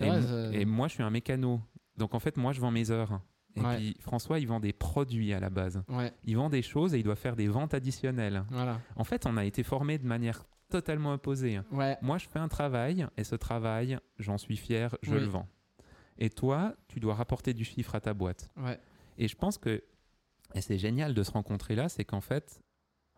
[0.01, 1.61] Et, vrai, moi, je suis un mécano.
[1.97, 3.21] Donc, en fait, moi, je vends mes heures.
[3.55, 3.77] Et Ouais.
[3.77, 5.83] puis, François, il vend des produits à la base.
[5.89, 8.45] Ouais, Il vend des choses et il doit faire des ventes additionnelles.
[8.51, 8.81] voilà.
[8.97, 11.61] En fait, on a été formés de manière totalement opposée.
[11.71, 15.21] Ouais, Moi, je fais un travail et ce travail, j'en suis fier, je Oui.
[15.21, 15.49] le vends.
[16.19, 18.51] Et toi, tu dois rapporter du chiffre à ta boîte.
[18.59, 18.79] ouais.
[19.19, 19.83] Et je pense que,
[20.57, 22.63] et c'est génial de se rencontrer là, c'est qu'en fait,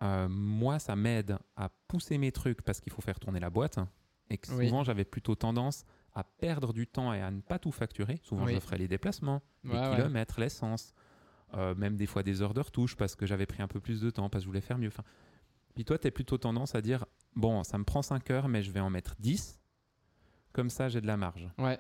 [0.03, 3.79] euh, moi, ça m'aide à pousser mes trucs parce qu'il faut faire tourner la boîte.
[4.31, 4.67] Et que Oui.
[4.67, 5.85] souvent, j'avais plutôt tendance
[6.15, 8.19] à perdre du temps et à ne pas tout facturer.
[8.25, 8.55] Souvent, Oui.
[8.55, 9.97] je ferais les déplacements, les ouais.
[9.97, 10.93] kilomètres, l'essence,
[11.55, 14.01] euh, même des fois des heures de retouche parce que j'avais pris un peu plus
[14.01, 14.89] de temps, parce que je voulais faire mieux.
[14.89, 15.05] Enfin,
[15.75, 18.63] puis toi, tu as plutôt tendance à dire bon, ça me prend 5 heures, mais
[18.63, 19.61] je vais en mettre 10.
[20.53, 21.49] Comme ça, j'ai de la marge.
[21.57, 21.79] Ouais.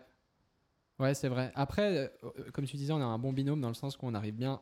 [1.01, 1.51] Ouais, c'est vrai.
[1.55, 4.35] Après, euh, comme tu disais, on a un bon binôme dans le sens qu'on arrive
[4.37, 4.61] bien.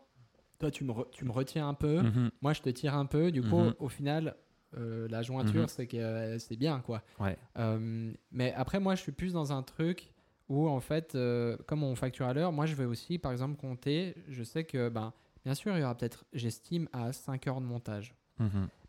[0.59, 2.03] Toi, tu me, re- tu me retiens un peu.
[2.03, 2.31] Mhm.
[2.41, 3.31] Moi, je te tire un peu.
[3.31, 3.75] Du coup, Mhm.
[3.79, 4.37] au final,
[4.77, 5.69] euh, la jointure, Mhm.
[5.69, 7.03] c'est que euh, c'est bien, quoi.
[7.21, 7.37] Ouais.
[7.59, 10.13] Euh, mais après, moi, je suis plus dans un truc
[10.49, 11.17] où, en fait,
[11.67, 14.15] comme on facture à l'heure, moi, je vais aussi, par exemple, compter.
[14.29, 15.13] Je sais que, ben,
[15.45, 18.15] bien sûr, il y aura peut-être, j'estime, à 5 heures de montage.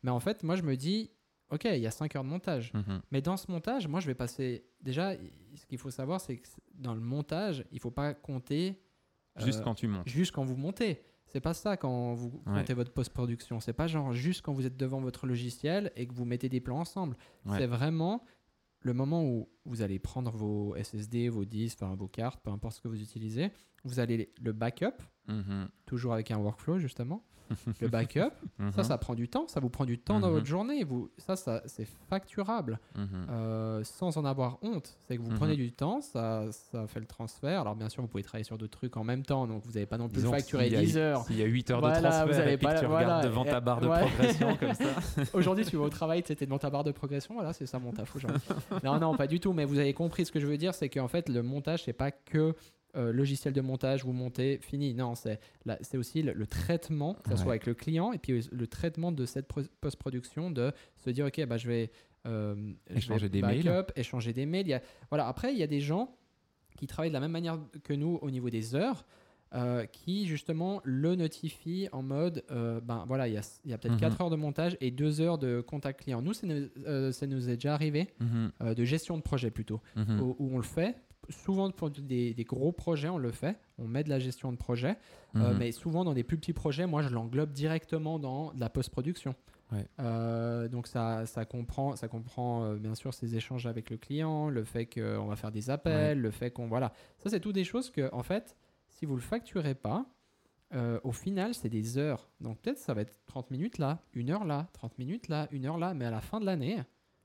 [0.03, 1.09] Mais en fait, moi, je me dis,
[1.49, 2.71] OK, il y a 5 heures de montage.
[3.11, 4.65] Mais dans ce montage, moi, je vais passer.
[4.81, 5.13] Déjà,
[5.55, 8.79] ce qu'il faut savoir, c'est que dans le montage, il faut pas compter
[9.37, 10.07] Juste euh, quand tu montes.
[10.07, 11.01] juste quand vous montez.
[11.27, 12.59] C'est pas ça quand vous Ouais.
[12.59, 13.59] comptez votre post-production.
[13.59, 16.61] C'est pas genre juste quand vous êtes devant votre logiciel et que vous mettez des
[16.61, 17.17] plans ensemble.
[17.45, 17.57] Ouais.
[17.57, 18.23] C'est vraiment
[18.81, 22.75] le moment où vous allez prendre vos SSD, vos disques, enfin, vos cartes, peu importe
[22.75, 23.51] ce que vous utilisez.
[23.83, 25.67] Vous allez le backup, Mhm.
[25.85, 27.23] toujours avec un workflow justement.
[27.79, 28.83] le backup, ça, Mhm.
[28.83, 29.47] ça prend du temps.
[29.47, 30.33] Ça vous prend du temps dans Mhm.
[30.33, 30.83] votre journée.
[30.83, 32.77] Vous, ça, ça c'est facturable.
[33.29, 34.97] Euh, sans en avoir honte.
[35.07, 37.61] C'est que vous prenez du temps, ça, ça fait le transfert.
[37.61, 39.85] Alors bien sûr, vous pouvez travailler sur d'autres trucs en même temps, donc vous n'avez
[39.85, 41.23] pas non plus Disons facturé a- 10 heures.
[41.25, 42.85] S'il y a 8 heures Voilà, de vous transfert allez et puis pas- que tu
[42.85, 43.99] voilà, regardes devant et- ta barre de ouais.
[44.01, 44.83] progression comme ça.
[45.33, 47.79] Aujourd'hui, tu vas au travail, tu étais devant ta barre de progression, voilà, c'est ça
[47.79, 48.13] mon taf
[48.83, 50.87] non, non, pas du tout, mais vous avez compris ce que je veux dire, c'est
[50.89, 52.55] qu'en fait, le montage, c'est pas que
[52.95, 54.93] euh, logiciel de montage, vous montez, fini.
[54.93, 57.37] Non, c'est aussi le, le traitement, que ce Ouais.
[57.41, 61.25] soit avec le client, et puis le traitement de cette pro- post-production, de se dire,
[61.27, 61.91] ok, bah, je vais,
[62.25, 62.55] euh,
[62.89, 63.85] je vais Échanger des mails.
[63.95, 64.65] échanger des mails.
[64.67, 65.27] Il y a- voilà.
[65.27, 66.15] Après, il y a des gens
[66.77, 69.05] qui travaillent de la même manière que nous au niveau des heures.
[69.53, 73.73] Euh, qui justement le notifient en mode euh, ben voilà il y a, il y
[73.73, 73.99] a peut-être Mhm.
[74.01, 77.27] 4 heures de montage et 2 heures de contact client nous ça nous, euh, ça
[77.27, 78.51] nous est déjà arrivé Mhm.
[78.75, 80.19] de gestion de projet plutôt Mhm.
[80.21, 80.95] où, où on le fait
[81.29, 84.57] souvent pour des, des gros projets on le fait on met de la gestion de
[84.57, 84.97] projet
[85.33, 85.57] Mhm.
[85.59, 89.33] mais souvent dans des plus petits projets moi je l'englobe directement dans de la post-production
[89.73, 89.85] Ouais.
[89.99, 94.49] Euh, donc ça, ça comprend, ça comprend euh, bien sûr ces échanges avec le client,
[94.49, 97.65] le fait qu'on va faire des appels, le fait qu'on voilà, ça c'est tout des
[97.65, 98.55] choses que en fait,
[98.97, 100.05] si vous le facturez pas,
[100.73, 102.29] euh, au final c'est des heures.
[102.41, 105.65] Donc peut-être ça va être 30 minutes là, une heure là, 30 minutes là, une
[105.65, 106.77] heure là, mais à la fin de l'année,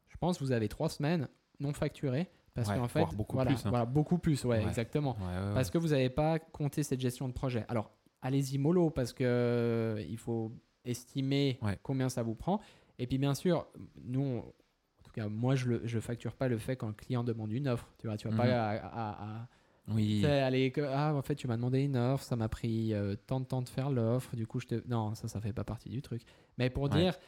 [0.09, 1.29] je pense que vous avez trois semaines
[1.61, 3.70] non facturées parce Ouais, qu'en fait, beaucoup voilà, plus, hein.
[3.70, 4.64] voilà, beaucoup plus, ouais, Ouais.
[4.68, 5.16] exactement.
[5.20, 5.55] Ouais.
[5.55, 7.64] Parce que vous n'avez pas compté cette gestion de projet.
[7.68, 10.53] Alors, allez-y mollo parce que euh, il faut
[10.85, 12.61] estimer combien ça vous prend.
[12.99, 13.66] Et puis, bien sûr,
[14.05, 17.25] nous, on- en tout cas, moi, je ne facture pas le fait quand le client
[17.25, 17.89] demande une offre.
[17.99, 18.37] Tu vois, tu vas Mhm.
[18.39, 19.49] pas à, à- à-
[19.89, 20.20] Oui.
[20.22, 23.45] que- ah, en fait, tu m'as demandé une offre, ça m'a pris euh, tant de
[23.47, 24.89] temps de faire l'offre, du coup, je te.
[24.89, 26.22] Non, ça, ça fait pas partie du truc.
[26.59, 26.89] Mais pour Ouais.
[26.91, 27.18] dire,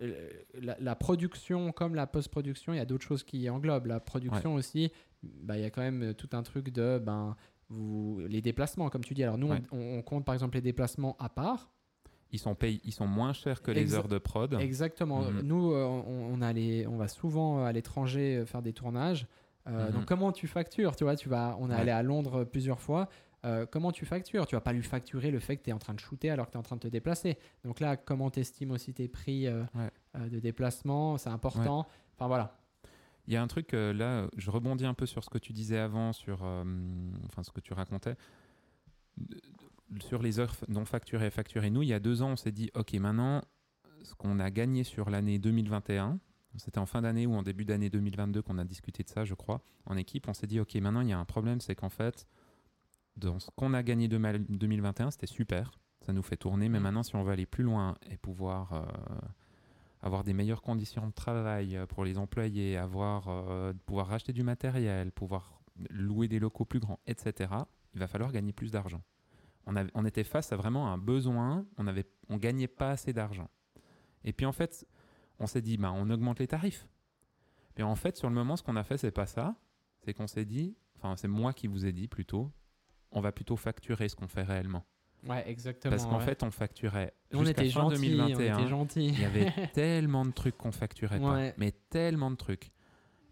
[0.00, 0.28] euh,
[0.60, 3.86] la, la production comme la post-production, il y a d'autres choses qui englobent.
[3.86, 4.92] La production aussi,
[5.22, 6.98] bah, il y a quand même euh, tout un truc de.
[7.04, 7.36] Ben,
[7.70, 9.22] vous, les déplacements, comme tu dis.
[9.24, 9.62] Alors, nous, Ouais.
[9.72, 11.70] on, on compte par exemple les déplacements à part.
[12.30, 14.54] Ils sont payés, ils sont moins chers que les Exa- heures de prod.
[14.60, 15.22] Exactement.
[15.22, 15.40] Mhm.
[15.42, 19.26] Nous, on, on, a les- on va souvent à l'étranger faire des tournages.
[19.66, 19.92] Euh, Mhm.
[19.92, 21.80] Donc, comment tu factures Tu vois, tu vas, on est Ouais.
[21.80, 23.08] allé à Londres plusieurs fois.
[23.44, 24.46] Euh, comment tu factures?
[24.46, 26.46] Tu vas pas lui facturer le fait que tu es en train de shooter alors
[26.46, 27.38] que tu es en train de te déplacer.
[27.64, 30.28] Donc là, comment tu estimes aussi tes prix euh, Ouais.
[30.28, 31.18] de déplacement?
[31.18, 31.86] C'est important.
[32.14, 32.56] Enfin voilà.
[33.26, 35.78] Il y a un truc là, je rebondis un peu sur ce que tu disais
[35.78, 38.16] avant, sur enfin ce que tu racontais.
[40.00, 41.70] Sur les heures non facturées et facturées.
[41.70, 43.42] Nous, il y a deux ans, on s'est dit, OK, maintenant,
[44.02, 46.18] ce qu'on a gagné sur l'année 2021,
[46.56, 49.34] c'était en fin d'année ou en début d'année 2022 qu'on a discuté de ça, je
[49.34, 51.88] crois, en équipe, on s'est dit, OK, maintenant, il y a un problème, c'est qu'en
[51.88, 52.26] fait,
[53.16, 56.78] dans ce qu'on a gagné de mal- 2021, c'était super, ça nous fait tourner, mais
[56.78, 56.82] Mhm.
[56.84, 58.82] maintenant, si on veut aller plus loin et pouvoir euh,
[60.02, 64.42] avoir des meilleures conditions de travail euh, pour les employés, avoir, euh, pouvoir racheter du
[64.42, 67.50] matériel, pouvoir louer des locaux plus grands, etc.,
[67.94, 69.02] il va falloir gagner plus d'argent.
[69.66, 73.12] On, avait- on était face à vraiment un besoin, on ne on gagnait pas assez
[73.12, 73.48] d'argent.
[74.24, 74.86] Et puis en fait,
[75.38, 76.86] on s'est dit, bah, on augmente les tarifs.
[77.76, 79.56] Mais en fait, sur le moment, ce qu'on a fait, c'est pas ça.
[80.04, 82.50] C'est qu'on s'est dit, enfin, c'est moi qui vous ai dit plutôt,
[83.10, 84.84] on va plutôt facturer ce qu'on fait réellement.
[85.26, 85.90] Ouais, exactement.
[85.90, 86.24] Parce qu'en ouais.
[86.24, 87.96] fait, on facturait on jusqu'à était fin gentils.
[87.96, 88.58] On 2021.
[88.58, 89.06] était gentils.
[89.08, 91.50] Il y avait tellement de trucs qu'on facturait Ouais.
[91.50, 92.70] pas, mais tellement de trucs.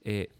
[0.04, 0.30] Et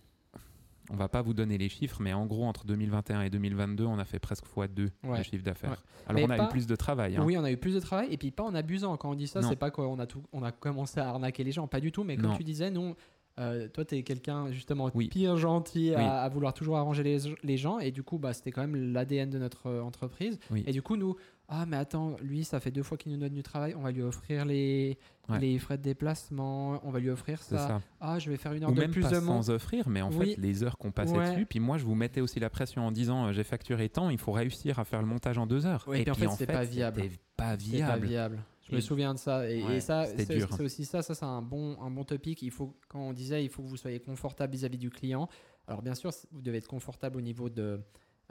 [0.93, 3.99] on va pas vous donner les chiffres, mais en gros, entre 2021 et 2022, on
[3.99, 5.24] a fait presque x2 de Ouais.
[5.24, 5.70] chiffre d'affaires.
[5.70, 5.76] Ouais.
[6.07, 7.16] Alors, Mais on a pas- eu plus de travail.
[7.16, 7.22] hein.
[7.24, 8.97] Oui, on a eu plus de travail et puis pas en abusant.
[8.97, 11.53] Quand on dit ça, c'est pas qu'on a, tout, on a commencé à arnaquer les
[11.53, 12.05] gens, pas du tout.
[12.05, 12.36] Mais comme Non.
[12.36, 12.95] tu disais, nous,
[13.40, 15.09] euh, toi, tu es quelqu'un justement Oui.
[15.09, 16.05] pire gentil à, Oui.
[16.05, 19.30] à vouloir toujours arranger les, les gens et du coup, bah, c'était quand même l'ADN
[19.30, 20.38] de notre euh, entreprise.
[20.51, 20.62] Oui.
[20.66, 21.16] Et du coup, nous,
[21.55, 23.90] ah, mais attends, lui, ça fait deux fois qu'il nous donne du travail, on va
[23.92, 24.96] lui offrir les,
[25.28, 25.38] Ouais.
[25.38, 27.68] les frais de déplacement, on va lui offrir C'est ça.
[27.68, 27.82] ça.
[28.00, 30.00] Ah, je vais faire une heure Ou de même plus pas de sans offrir, mais
[30.03, 30.34] en Oui.
[30.34, 31.30] fait, les heures qu'on passait Ouais.
[31.34, 31.46] dessus.
[31.46, 34.18] Puis moi, je vous mettais aussi la pression en disant euh, j'ai facturé tant, il
[34.18, 35.84] faut réussir à faire le montage en deux heures.
[35.86, 37.03] Ouais, et puis en fait, c'était pas viable.
[37.03, 38.07] c'était pas C'est pas viable.
[38.07, 38.38] viable.
[38.68, 39.48] Je me souviens de ça.
[39.50, 41.03] Et, ça, c'est c'est aussi ça.
[41.03, 42.40] Ça, c'est un bon, un bon topic.
[42.42, 45.28] Il faut, quand on disait, il faut que vous soyez confortable vis-à-vis du client.
[45.66, 47.80] Alors, bien sûr, vous devez être confortable au niveau de.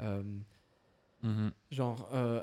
[0.02, 0.24] euh,
[1.24, 1.52] Mhm.
[1.72, 2.10] genre.
[2.14, 2.42] euh,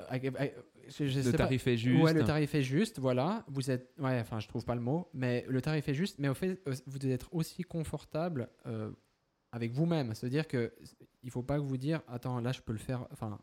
[0.89, 1.37] je, je Le sais pas.
[1.39, 2.01] tarif est juste.
[2.03, 3.43] Ouais, le tarif est juste, voilà.
[3.47, 6.17] Vous êtes, ouais, enfin, je trouve pas le mot, mais le tarif est juste.
[6.19, 8.91] Mais au fait, euh, vous devez être aussi confortable euh,
[9.51, 10.13] avec vous-même.
[10.15, 10.73] C'est-à-dire que
[11.23, 13.05] il faut pas que vous dire, attends, là, je peux le faire.
[13.11, 13.37] Enfin,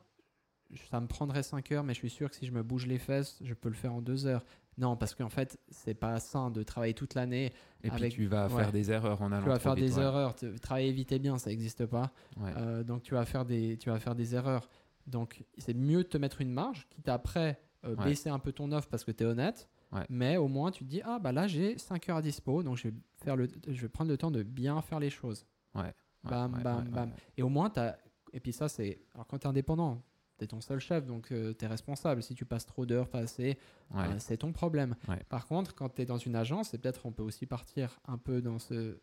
[0.91, 2.99] ça me prendrait 5 heures, mais je suis sûr que si je me bouge les
[2.99, 4.45] fesses, je peux le faire en 2 heures.
[4.78, 7.53] Non, parce qu'en fait, c'est pas sain de travailler toute l'année.
[7.82, 8.62] Et puis tu vas ouais.
[8.62, 10.03] faire des erreurs en allant Tu vas trop faire vite, des ouais.
[10.03, 10.34] erreurs.
[10.61, 12.12] Travailler vite et bien, ça n'existe pas.
[12.37, 12.51] Ouais.
[12.57, 14.68] Euh, donc tu vas faire des, tu vas faire des erreurs.
[15.07, 18.05] Donc c'est mieux de te mettre une marge, quitte à après euh, Ouais.
[18.07, 19.69] baisser un peu ton offre parce que tu es honnête.
[19.93, 20.05] Ouais.
[20.09, 22.77] Mais au moins tu te dis, ah bah là j'ai 5 heures à dispo, donc
[22.77, 25.47] je vais, faire le, je vais prendre le temps de bien faire les choses.
[25.75, 25.95] Ouais,
[26.25, 27.13] bam, bam, bam.
[27.37, 27.97] Et au moins, tu as...
[28.33, 28.99] Et puis ça, c'est...
[29.15, 30.03] Alors quand tu es indépendant,
[30.39, 31.35] tu es ton seul chef, donc tu
[31.65, 32.23] es responsable.
[32.23, 33.59] Si tu passes trop d'heures, pas assez,
[33.95, 34.97] euh, c'est ton problème.
[35.29, 38.19] Par contre, quand tu es dans une agence, et peut-être on peut aussi partir un
[38.19, 38.99] peu dans ce,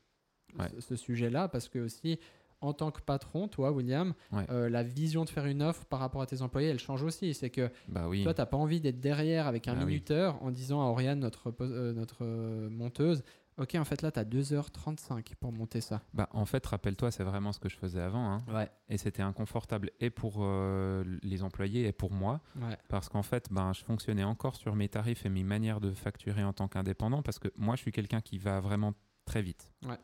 [0.80, 2.20] ce sujet-là, parce que aussi,
[2.64, 4.46] en tant que patron, toi, William, Ouais.
[4.50, 7.34] euh, la vision de faire une offre par rapport à tes employés, elle change aussi.
[7.34, 8.24] C'est que Bah oui.
[8.24, 9.86] toi, tu n'as pas envie d'être derrière avec un Ah oui.
[9.86, 13.24] minuteur en disant à Oriane, notre, euh, notre euh, monteuse,
[13.60, 16.02] Ok, en fait, là, tu as 2h35 pour monter ça.
[16.16, 18.32] Bah, en fait, rappelle-toi, c'est vraiment ce que je faisais avant.
[18.32, 18.44] hein.
[18.52, 18.68] Ouais.
[18.90, 22.42] Et c'était inconfortable et pour euh, les employés et pour moi.
[22.56, 22.76] Ouais.
[22.90, 26.44] Parce qu'en fait, ben, je fonctionnais encore sur mes tarifs et mes manières de facturer
[26.44, 27.22] en tant qu'indépendant.
[27.22, 28.94] Parce que moi, je suis quelqu'un qui va vraiment
[29.26, 29.70] très vite.
[29.88, 30.00] Ouais.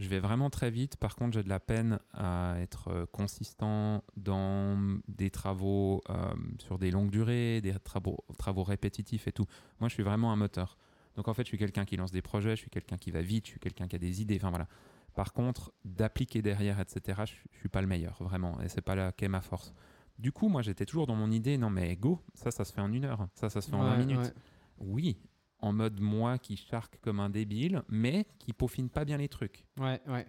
[0.00, 0.96] Je vais vraiment très vite.
[0.96, 6.78] Par contre, j'ai de la peine à être euh, consistant dans des travaux euh, sur
[6.78, 9.46] des longues durées, des travaux, travaux répétitifs et tout.
[9.78, 10.78] Moi, je suis vraiment un moteur.
[11.16, 13.20] Donc, en fait, je suis quelqu'un qui lance des projets, je suis quelqu'un qui va
[13.20, 14.36] vite, je suis quelqu'un qui a des idées.
[14.36, 14.68] Enfin, voilà.
[15.14, 18.58] Par contre, d'appliquer derrière, etc., je, je suis pas le meilleur, vraiment.
[18.62, 19.74] Et c'est pas là qu'est ma force.
[20.18, 22.80] Du coup, moi, j'étais toujours dans mon idée, non, mais go, ça, ça se fait
[22.80, 23.28] en une heure.
[23.34, 24.18] Ça, ça se fait en 20 Ouais, minutes.
[24.18, 24.32] ouais.
[24.78, 25.18] Oui,
[25.62, 29.64] en mode moi qui charque comme un débile, mais qui peaufine pas bien les trucs.
[29.78, 30.26] Ouais, ouais.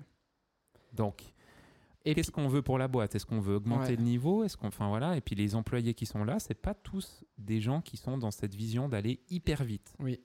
[0.94, 1.34] Donc,
[2.04, 3.14] Et qu'est-ce qu'on veut pour la boîte?
[3.16, 3.96] Est-ce qu'on veut augmenter Ouais.
[3.96, 4.44] le niveau?
[4.44, 5.16] Est-ce qu'on, enfin voilà.
[5.16, 8.32] Et puis les employés qui sont là, c'est pas tous des gens qui sont dans
[8.32, 9.94] cette vision d'aller hyper vite.
[10.00, 10.20] Oui.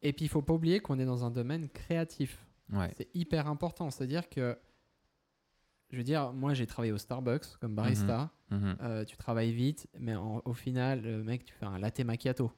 [0.00, 2.44] Et puis, il faut pas oublier qu'on est dans un domaine créatif.
[2.72, 2.90] Ouais.
[2.96, 3.90] C'est hyper important.
[3.90, 4.58] C'est-à-dire que,
[5.90, 8.30] je veux dire, moi, j'ai travaillé au Starbucks comme barista.
[8.50, 8.76] Mhm.
[8.80, 12.50] Euh, tu travailles vite, mais en- au final, le mec, tu fais un latte macchiato.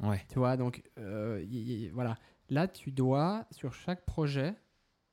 [0.00, 0.24] Ouais.
[0.32, 2.16] Tu vois, donc, euh, y- y- voilà.
[2.50, 4.54] Là, tu dois, sur chaque projet,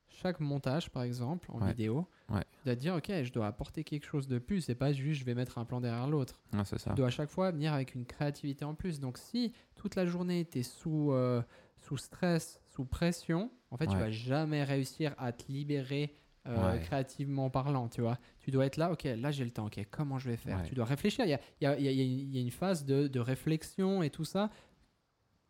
[0.08, 1.68] chaque montage, par exemple, en Ouais.
[1.68, 2.42] vidéo, Ouais.
[2.52, 4.62] tu dois te dire, ok, je dois apporter quelque chose de plus.
[4.62, 6.40] C'est pas juste, je vais mettre un plan derrière l'autre.
[6.52, 9.00] Tu dois à chaque fois venir avec une créativité en plus.
[9.00, 11.42] Donc, si toute la journée, tu es sous, euh,
[11.76, 16.14] sous stress, sous pression, en fait, tu vas jamais réussir à te libérer
[16.48, 16.80] euh, Ouais.
[16.80, 18.18] créativement parlant, tu vois.
[18.38, 20.58] Tu dois être là, ok, là j'ai le temps, ok, comment je vais faire?
[20.58, 20.68] Ouais.
[20.68, 21.24] Tu dois réfléchir.
[21.24, 23.08] Il y a, il y a- il y a- il y a une phase de,
[23.08, 24.48] de réflexion et tout ça,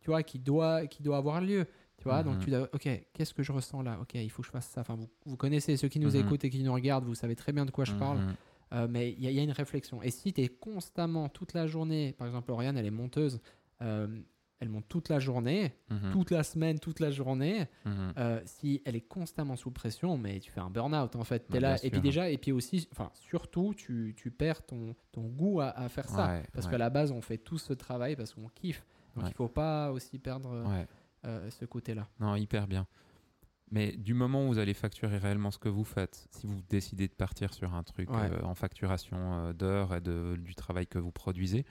[0.07, 1.67] tu vois, qui doit, qui doit avoir lieu.
[1.99, 2.45] Tu vois, donc Mhm.
[2.45, 3.99] tu dois, ok, qu'est-ce que je ressens là?
[4.01, 4.83] Ok, il faut que je fasse ça.
[4.83, 6.21] Enfin, vous, vous connaissez ceux qui nous Mhm.
[6.27, 8.19] écoutent et qui nous regardent, vous savez très bien de quoi je parle.
[8.19, 8.35] Mhm.
[8.75, 10.01] Euh, mais il y, a- il y a une réflexion.
[10.05, 13.41] Et si tu es constamment toute la journée, par exemple, Oriane, elle est monteuse,
[13.83, 14.07] euh,
[14.61, 16.13] elle monte toute la journée, Mhm.
[16.13, 17.67] toute la semaine, toute la journée.
[17.85, 18.13] Mhm.
[18.19, 21.47] euh, si elle est constamment sous pression, mais tu fais un burn-out en fait.
[21.51, 25.23] Bah, là, et puis déjà, et puis aussi, enfin, surtout, tu, tu perds ton, ton
[25.23, 26.27] goût à, à faire ça.
[26.29, 26.73] Ouais, parce ouais.
[26.73, 28.85] qu'à la base, on fait tout ce travail parce qu'on kiffe.
[29.17, 29.31] Donc Ouais.
[29.31, 30.87] il faut pas aussi perdre euh, Ouais.
[31.25, 32.07] euh, ce côté-là.
[32.21, 32.87] Non, hyper bien.
[33.73, 37.09] Mais du moment où vous allez facturer réellement ce que vous faites, si vous décidez
[37.09, 38.31] de partir sur un truc Ouais.
[38.31, 41.65] euh, en facturation euh, d'heures et de, du travail que vous produisez,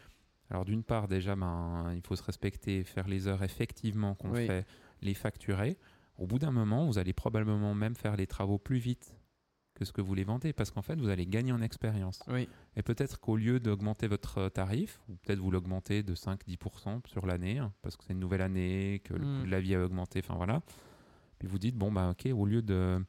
[0.49, 4.45] alors d'une part déjà, ben, il faut se respecter, faire les heures effectivement qu'on Oui.
[4.45, 4.65] fait,
[5.01, 5.77] les facturer.
[6.17, 9.15] Au bout d'un moment, vous allez probablement même faire les travaux plus vite
[9.75, 12.23] que ce que vous les vendez, parce qu'en fait, vous allez gagner en expérience.
[12.27, 17.25] Oui, Et peut-être qu'au lieu d'augmenter votre tarif, ou peut-être vous l'augmentez de 5-10% sur
[17.25, 19.83] l'année, hein, parce que c'est une nouvelle année, que le coût de la vie a
[19.83, 20.61] augmenté, enfin voilà.
[21.37, 23.03] Puis vous dites, bon, bah ok, au lieu de.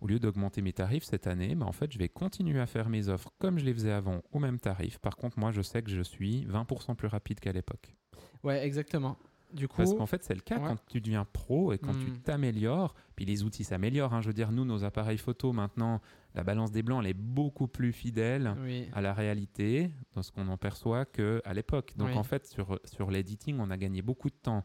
[0.00, 2.88] Au lieu d'augmenter mes tarifs cette année, bah, en fait, je vais continuer à faire
[2.88, 4.98] mes offres comme je les faisais avant au même tarif.
[4.98, 7.94] Par contre, moi, je sais que je suis 20% plus rapide qu'à l'époque.
[8.42, 9.18] ouais, exactement.
[9.52, 10.68] Du coup, Parce qu'en fait, c'est le cas Ouais.
[10.68, 12.18] quand tu deviens pro et quand tu Mm.
[12.22, 12.94] t'améliores.
[13.16, 14.14] Puis les outils s'améliorent.
[14.14, 14.20] hein.
[14.20, 16.00] Je veux dire, nous, nos appareils photo, maintenant,
[16.34, 20.30] la balance des blancs, elle est beaucoup plus fidèle oui, à la réalité, dans ce
[20.32, 21.94] qu'on en perçoit, qu'à l'époque.
[21.96, 22.16] Donc Oui.
[22.16, 24.64] en fait, sur, sur l'editing, on a gagné beaucoup de temps.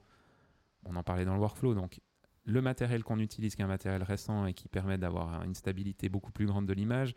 [0.85, 1.73] On en parlait dans le workflow.
[1.73, 1.99] Donc
[2.43, 6.09] le matériel qu'on utilise, qui est un matériel récent et qui permet d'avoir une stabilité
[6.09, 7.15] beaucoup plus grande de l'image.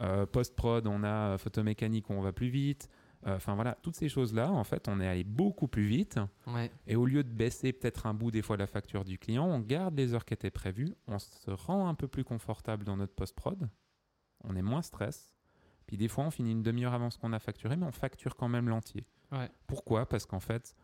[0.00, 2.88] Euh, Post-prod, on a euh, photomécanique où on va plus vite.
[3.26, 6.18] Euh, Enfin voilà, toutes ces choses-là, en fait, on est allé beaucoup plus vite.
[6.46, 9.44] ouais, Et au lieu de baisser peut-être un bout des fois la facture du client,
[9.46, 12.96] on garde les heures qui étaient prévues, on se rend un peu plus confortable dans
[12.96, 13.68] notre post-prod,
[14.44, 15.34] on est moins stress.
[15.86, 18.36] Puis des fois, on finit une demi-heure avant ce qu'on a facturé, mais on facture
[18.36, 19.04] quand même l'entier.
[19.32, 20.06] ouais, Pourquoi?
[20.06, 20.74] Parce qu'en fait,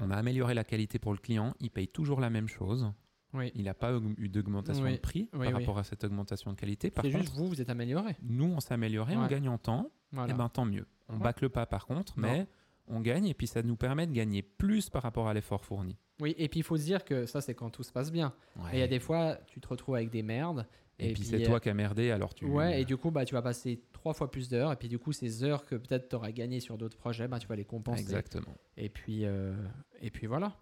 [0.00, 2.92] on a amélioré la qualité pour le client, il paye toujours la même chose,
[3.34, 3.52] oui.
[3.54, 6.56] il n'a pas eu d'augmentation Oui, de prix oui, par rapport à cette augmentation de
[6.56, 6.92] qualité.
[7.02, 8.16] C'est juste vous, vous êtes amélioré.
[8.22, 10.32] nous, on s'est amélioré, on gagne en temps, Voilà.
[10.34, 10.86] et ben tant mieux.
[11.08, 11.20] On Ouais.
[11.22, 12.28] bâcle pas par contre, Non.
[12.28, 12.46] mais
[12.86, 15.96] on gagne, et puis ça nous permet de gagner plus par rapport à l'effort fourni.
[16.20, 18.34] Oui, et puis il faut se dire que ça, c'est quand tout se passe bien.
[18.72, 20.66] Et il y a des fois, tu te retrouves avec des merdes.
[21.00, 22.44] Et, puis, c'est euh, toi qui as merdé, alors tu.
[22.46, 24.72] Ouais, et du coup, bah, tu vas passer trois fois plus d'heures.
[24.72, 27.38] Et puis du coup, ces heures que peut-être tu auras gagné sur d'autres projets, bah,
[27.38, 28.00] tu vas les compenser.
[28.00, 28.56] Exactement.
[28.76, 29.54] Et puis, euh,
[30.00, 30.56] et puis voilà.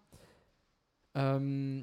[1.17, 1.83] Euh,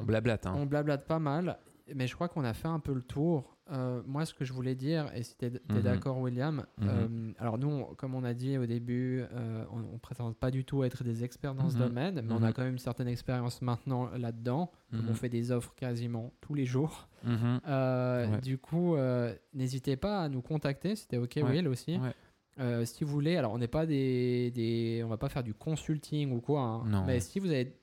[0.00, 0.54] On blablate, hein.
[0.56, 1.58] on blablate pas mal,
[1.94, 3.54] mais je crois qu'on a fait un peu le tour.
[3.70, 5.82] Euh, moi, ce que je voulais dire, et si tu es, Mhm.
[5.82, 6.88] d'accord, William, Mhm.
[6.88, 10.50] euh, alors nous, on- comme on a dit au début, euh, on ne prétend pas
[10.50, 11.82] du tout être des experts dans ce Mhm.
[11.88, 14.70] domaine, mais on a quand même une certaine expérience maintenant là-dedans.
[14.92, 17.08] On fait des offres quasiment tous les jours.
[17.26, 18.40] Ouais.
[18.42, 18.96] Du coup,
[19.54, 20.96] n'hésitez pas à nous contacter.
[20.96, 21.42] C'était OK, Ouais.
[21.42, 21.98] Will, aussi.
[21.98, 22.86] Ouais.
[22.86, 26.32] Si vous voulez, alors on n'est pas des, des- on va pas faire du consulting
[26.32, 27.04] ou quoi, hein, Non.
[27.06, 27.76] mais si vous avez,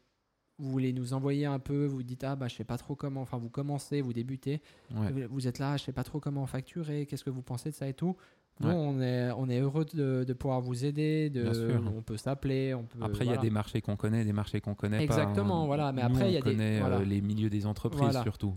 [0.58, 3.22] vous voulez nous envoyer un peu, vous dites ah bah je sais pas trop comment,
[3.22, 4.62] enfin vous commencez, vous débutez,
[4.96, 5.26] Ouais.
[5.30, 7.88] vous- êtes là, je sais pas trop comment facturer, qu'est-ce que vous pensez de ça
[7.88, 8.16] et tout.
[8.62, 8.74] Nous Ouais.
[8.74, 12.84] on est, on est heureux de, de pouvoir vous aider, de, on peut s'appeler, on
[12.84, 13.00] peut.
[13.02, 15.64] Après, il y a des marchés qu'on connaît, des marchés qu'on connaît Exactement, pas.
[15.64, 15.66] hein.
[15.66, 17.00] voilà, mais Nous, après, il y a des- connaît, euh, voilà.
[17.04, 18.24] les milieux des entreprises Voilà.
[18.24, 18.54] surtout.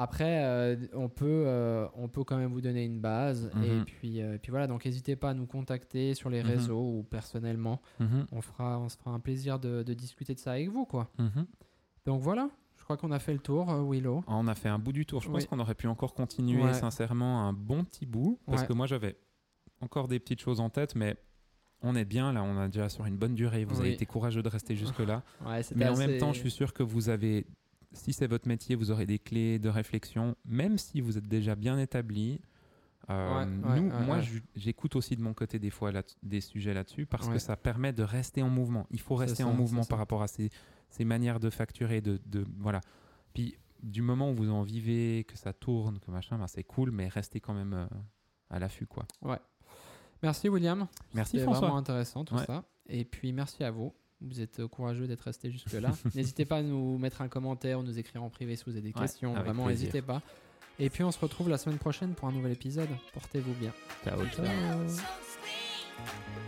[0.00, 3.50] Après, euh, on, peut, euh, on peut quand même vous donner une base.
[3.64, 3.84] Et, Mhm.
[3.84, 6.48] puis, euh, et puis voilà, donc n'hésitez pas à nous contacter sur les Mhm.
[6.50, 7.80] réseaux ou personnellement.
[7.98, 8.26] Mhm.
[8.30, 10.84] On, fera, on se fera un plaisir de, de discuter de ça avec vous.
[10.86, 11.10] quoi.
[12.06, 14.22] Donc voilà, je crois qu'on a fait le tour, Willow.
[14.28, 15.20] On a fait un bout du tour.
[15.20, 16.74] Je pense qu'on aurait pu encore continuer Ouais.
[16.74, 18.38] sincèrement un bon petit bout.
[18.46, 18.68] Parce Ouais.
[18.68, 19.16] que moi, j'avais
[19.80, 21.16] encore des petites choses en tête, mais
[21.82, 22.42] on est bien là.
[22.44, 23.64] On a déjà sur une bonne durée.
[23.64, 25.22] Vous avez été courageux de rester jusque-là.
[25.44, 27.46] Ouais, c'était Mais en même temps, je suis sûr que vous avez,
[27.92, 31.54] si c'est votre métier, vous aurez des clés de réflexion, même si vous êtes déjà
[31.54, 32.40] bien établi.
[33.10, 34.24] Euh, Ouais, ouais, nous, ouais, moi, ouais.
[34.54, 37.34] j'écoute aussi de mon côté des fois là- des sujets là-dessus parce Ouais.
[37.34, 38.86] que ça permet de rester en mouvement.
[38.90, 40.50] Il faut rester ça, en mouvement par rapport à ces,
[40.90, 42.80] ces manières de facturer, de, de- voilà.
[43.32, 46.90] Puis du moment où vous en vivez, que ça tourne, que machin, ben, c'est cool,
[46.90, 47.86] mais restez quand même euh,
[48.50, 49.06] à l'affût, quoi.
[50.22, 50.86] Merci, William.
[51.14, 51.60] Merci François.
[51.60, 52.44] vraiment intéressant tout Ouais.
[52.44, 52.64] ça.
[52.88, 53.94] Et puis merci à vous.
[54.20, 55.92] Vous êtes euh, courageux d'être resté jusque-là.
[56.14, 58.80] n'hésitez pas à nous mettre un commentaire ou nous écrire en privé si vous avez
[58.80, 59.34] des Ouais, questions.
[59.34, 60.22] Vraiment, n'hésitez pas.
[60.80, 62.88] Et puis on se retrouve la semaine prochaine pour un nouvel épisode.
[63.12, 63.72] Portez-vous bien.
[64.04, 64.46] Ciao, ciao.
[64.46, 66.47] Ciao.